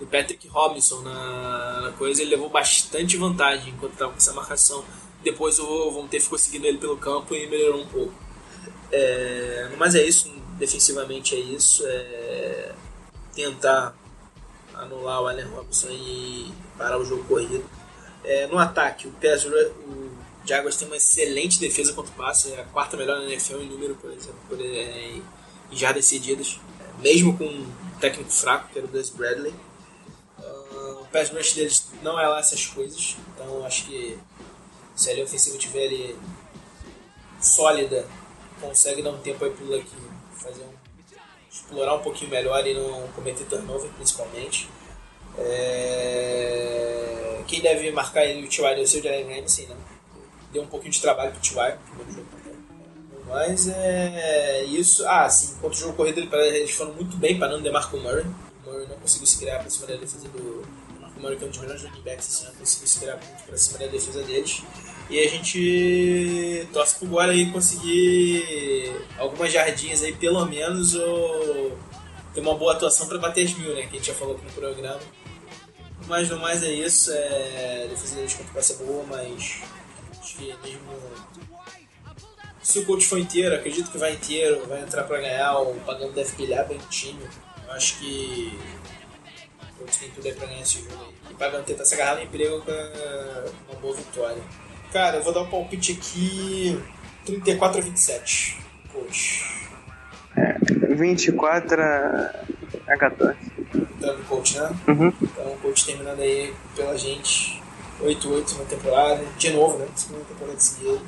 [0.01, 4.83] do Patrick Robinson na, na, coisa, ele levou bastante vantagem enquanto estava com essa marcação.
[5.23, 8.15] Depois o Von ficou seguindo ele pelo campo e melhorou um pouco.
[8.91, 11.85] É, mas é isso, defensivamente é isso.
[11.87, 12.73] É
[13.35, 13.95] tentar
[14.75, 17.63] anular o Allen Robinson e parar o jogo corrido.
[18.25, 20.11] É, no ataque, o, Pes, o
[20.45, 23.69] Jaguars tem uma excelente defesa contra o passe, é a quarta melhor na NFL em
[23.69, 25.21] número, por exemplo, por, é,
[25.71, 26.59] em jardas cedidas,
[26.99, 27.67] mesmo com um
[28.01, 29.55] técnico fraco, que era o Des Bradley
[31.13, 33.17] pass rush deles não é lá essas coisas.
[33.35, 34.19] Então acho que
[34.95, 36.17] se a linha ofensiva tiver ali
[37.41, 38.07] sólida,
[38.61, 39.87] consegue dar um tempo aí pro Luck
[40.37, 40.73] fazer um,
[41.51, 44.69] explorar um pouquinho melhor e não cometer turnover principalmente.
[45.39, 47.43] É...
[47.47, 48.77] Quem deve marcar ele o T.Y.
[48.77, 49.77] deve o Jalen Ramsey, né?
[50.53, 51.79] Deu um pouquinho de trabalho pro T.Y.
[53.27, 55.07] Mas é isso.
[55.07, 58.25] Ah, sim, enquanto o jogo corrido eles foram muito bem para não demarco Murray.
[58.25, 60.67] O Murray não conseguiu se criar para cima da defesa do,
[61.21, 63.57] Murray, que é um dos melhores running backs esse ano, conseguiu se virar muito pra
[63.57, 64.63] cima da defesa deles.
[65.11, 71.77] E a gente torce pro Guara aí conseguir algumas jardinhas aí, pelo menos, ou
[72.33, 73.83] ter uma boa atuação para bater as mil, né?
[73.83, 75.01] Que a gente já falou aqui no programa.
[76.07, 77.11] Mas no mais é isso.
[77.13, 77.85] É...
[77.85, 79.63] A defesa deles contra ser boa, mas
[80.21, 80.81] acho que mesmo.
[82.63, 86.13] Se o coach for inteiro, acredito que vai inteiro, vai entrar para ganhar, o Pagano
[86.13, 87.21] deve pilhar bem o time.
[87.67, 88.57] Eu acho que
[89.81, 91.33] Colts tem tudo aí pra ganhar esse jogo aí.
[91.33, 94.43] E pra tentar se agarrar no emprego com uma boa vitória.
[94.93, 96.79] Cara, eu vou dar um palpite aqui
[97.25, 98.61] 34 a 27.
[98.93, 99.69] Coach.
[100.37, 100.59] É,
[100.95, 103.39] 24 a 14.
[104.01, 104.71] Tá no coach, né?
[104.89, 105.13] Uhum.
[105.23, 107.63] Então o coach terminando aí pela gente
[108.03, 109.25] 8-8 na temporada.
[109.39, 109.87] De novo, né?
[109.95, 111.01] Segunda temporada de seguida.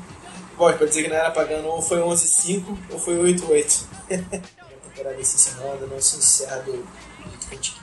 [0.56, 3.84] Bom, pra dizer que não era pagando ou foi 11-5 ou foi 8-8.
[4.10, 4.38] a
[4.88, 7.81] temporada desse semana não se encerra do jeito que a gente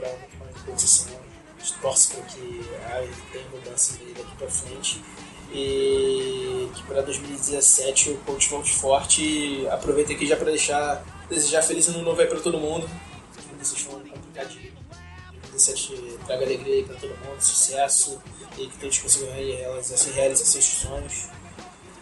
[0.00, 1.20] esperava muito mais de posição.
[1.56, 5.02] A gente torce para que ah, tenha mudança daqui para frente
[5.52, 11.88] e que para 2017 o coach volte forte aproveita aqui já para deixar desejar feliz
[11.88, 12.88] ano novo aí para todo mundo.
[13.34, 14.72] 2016 foi um ano complicadinho.
[15.50, 18.20] 2017 traga alegria aí para todo mundo, sucesso
[18.56, 21.28] e que todos consigam realizar, realizar seus sonhos.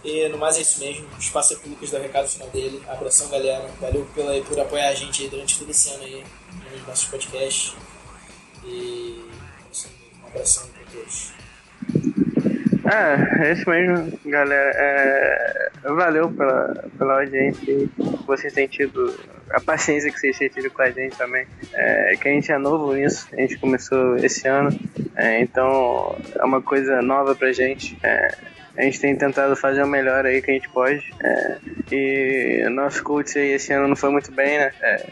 [0.05, 1.09] E no mais é isso mesmo.
[1.19, 2.81] Espaço é pro Lucas dar o recado final dele.
[2.89, 3.69] Abração, galera.
[3.81, 6.25] Valeu pela, por apoiar a gente aí durante todo esse ano aí
[6.73, 7.75] nos nossos podcasts.
[8.65, 9.25] E
[10.23, 11.33] um abração para todos.
[12.91, 14.73] É, é isso mesmo, galera.
[14.75, 17.89] É, valeu pela, pela audiência e
[18.27, 19.15] vocês têm tido
[19.51, 21.47] a paciência que vocês têm tido com a gente também.
[21.73, 24.71] É, que a gente é novo nisso, a gente começou esse ano,
[25.17, 27.99] é, então é uma coisa nova pra gente.
[28.03, 28.35] É,
[28.79, 31.05] a gente tem tentado fazer o melhor aí que a gente pode.
[31.21, 31.59] É,
[31.91, 34.71] e nosso coach aí esse ano não foi muito bem, né?
[34.81, 35.07] É,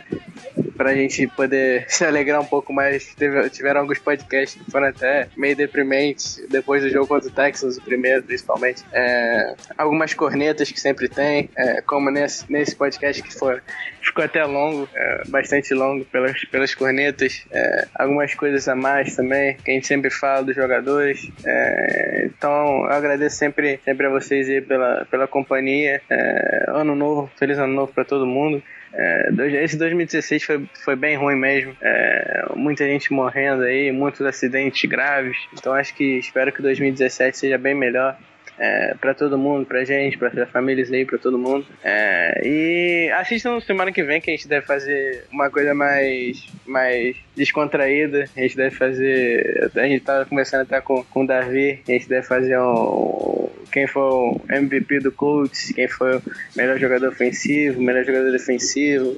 [0.76, 3.14] pra gente poder se alegrar um pouco mais.
[3.14, 7.76] Teve, tiveram alguns podcasts que foram até meio deprimentes depois do jogo contra o Texans,
[7.76, 8.84] o primeiro principalmente.
[8.92, 13.60] É, algumas cornetas que sempre tem, é, como nesse, nesse podcast que foi,
[14.00, 17.44] ficou até longo, é, bastante longo pelas, pelas cornetas.
[17.50, 21.30] É, algumas coisas a mais também, que a gente sempre fala dos jogadores.
[21.44, 26.00] É, então eu agradeço sempre, sempre a vocês aí pela, pela companhia.
[26.10, 28.62] É, ano novo, feliz ano novo para todo mundo.
[28.92, 29.28] É,
[29.62, 31.76] esse 2016 foi, foi bem ruim mesmo.
[31.80, 35.36] É, muita gente morrendo aí, muitos acidentes graves.
[35.52, 38.16] Então acho que espero que 2017 seja bem melhor.
[38.58, 41.66] É, para todo mundo, pra gente, pra, pra famílias aí, pra todo mundo.
[41.84, 47.16] É, e assistam semana que vem que a gente deve fazer uma coisa mais, mais
[47.36, 48.28] descontraída.
[48.36, 49.70] A gente deve fazer.
[49.74, 51.80] A gente tá começando até com, com o Davi.
[51.86, 53.48] A gente deve fazer um.
[53.70, 56.22] Quem foi o MVP do Colts, quem foi o
[56.56, 59.16] melhor jogador ofensivo, melhor jogador defensivo.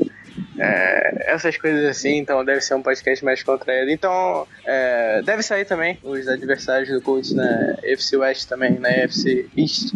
[0.58, 3.90] É, essas coisas assim, então deve ser um podcast mais contraído.
[3.90, 9.46] Então, é, deve sair também os adversários do Colts na FC West também, na FC
[9.56, 9.94] East.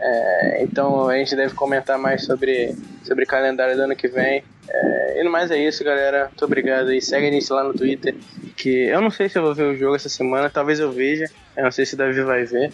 [0.00, 2.74] É, então a gente deve comentar mais sobre,
[3.04, 4.42] sobre calendário do ano que vem.
[4.68, 6.26] É, e no mais é isso, galera.
[6.26, 8.14] Muito obrigado e segue a gente lá no Twitter.
[8.56, 11.26] Que eu não sei se eu vou ver o jogo essa semana, talvez eu veja.
[11.56, 12.72] Eu não sei se o Davi vai ver.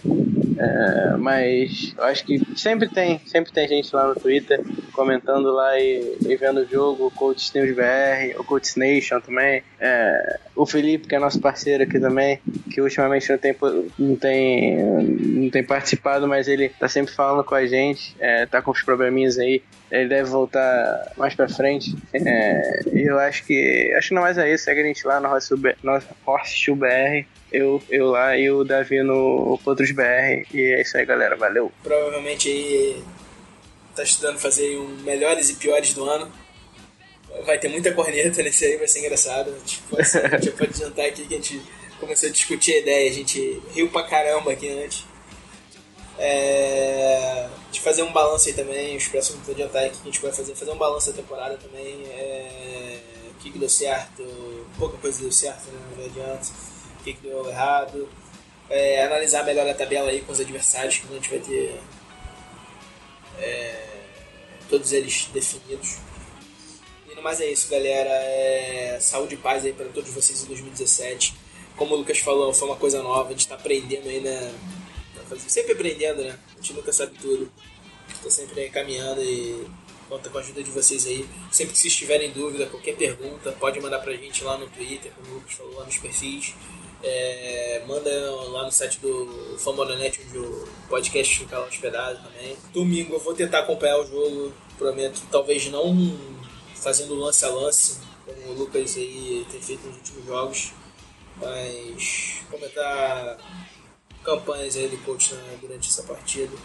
[0.59, 4.61] É, mas eu acho que sempre tem, sempre tem gente lá no Twitter
[4.93, 9.63] comentando lá e, e vendo o jogo, o Coach News BR, o Coach Nation também,
[9.81, 12.41] é, o Felipe, que é nosso parceiro aqui também,
[12.71, 13.57] que ultimamente não tem,
[13.99, 18.63] não tem, não tem participado, mas ele tá sempre falando com a gente, é, tá
[18.63, 21.95] com os probleminhas aí, ele deve voltar mais pra frente.
[22.13, 23.93] É, eu acho que.
[23.97, 24.65] Acho que não mais é isso.
[24.65, 29.93] Segue a gente lá no Horse BR eu, eu lá e o Davi no Potros
[29.93, 30.45] BR.
[30.53, 31.37] E é isso aí, galera.
[31.37, 31.71] Valeu.
[31.85, 33.03] Provavelmente aí
[33.95, 36.31] tá estudando fazer um melhores e piores do ano.
[37.47, 39.55] Vai ter muita corneta nesse aí, vai ser engraçado.
[39.55, 41.63] A gente pode adiantar aqui que a gente
[42.01, 45.07] começou a discutir a ideia, a gente riu pra caramba aqui antes.
[46.19, 50.55] É, de fazer um balanço aí também, os próximos adiantar que a gente vai fazer,
[50.55, 52.05] fazer um balanço da temporada também.
[52.07, 53.01] É,
[53.31, 54.23] o que, que deu certo,
[54.79, 55.81] pouca coisa deu certo, né?
[55.97, 56.47] Não adianta
[57.01, 58.09] o que, que deu errado.
[58.71, 61.79] É, analisar melhor a tabela aí com os adversários, que a gente vai ter
[63.39, 63.87] é,
[64.69, 65.99] todos eles definidos.
[67.11, 68.11] E no mais é isso, galera.
[68.11, 71.35] É, saúde e paz aí para todos vocês em 2017.
[71.77, 74.55] Como o Lucas falou, foi uma coisa nova, a gente está aprendendo aí, né?
[75.49, 76.39] Sempre aprendendo, né?
[76.53, 77.51] A gente nunca sabe tudo.
[78.23, 79.67] Tô sempre aí caminhando e
[80.09, 81.27] conta com a ajuda de vocês aí.
[81.51, 85.13] Sempre que vocês estiverem em dúvida, qualquer pergunta, pode mandar pra gente lá no Twitter,
[85.13, 86.55] como o Lucas falou, lá nos perfis.
[87.03, 88.11] É, manda
[88.47, 92.57] lá no site do Famonanet, onde o podcast fica lá hospedado também.
[92.73, 96.19] Domingo eu vou tentar acompanhar o jogo, prometo, talvez não
[96.75, 100.73] fazendo lance a lance, como o Lucas aí tem feito nos últimos jogos,
[101.37, 103.39] mas comentar
[104.25, 106.57] campanhas aí do coach né, durante essa partida.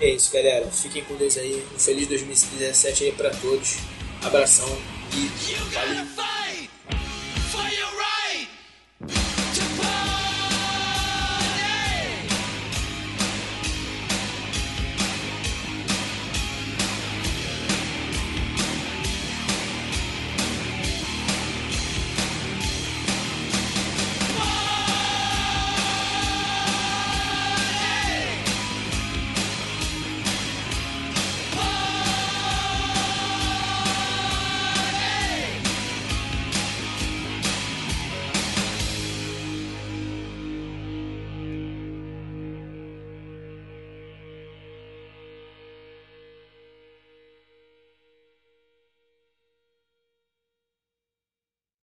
[0.00, 0.66] É isso, galera.
[0.70, 1.66] Fiquem com Deus aí.
[1.74, 3.76] Um feliz 2017 aí para todos.
[4.22, 4.68] Abração
[5.14, 6.16] e!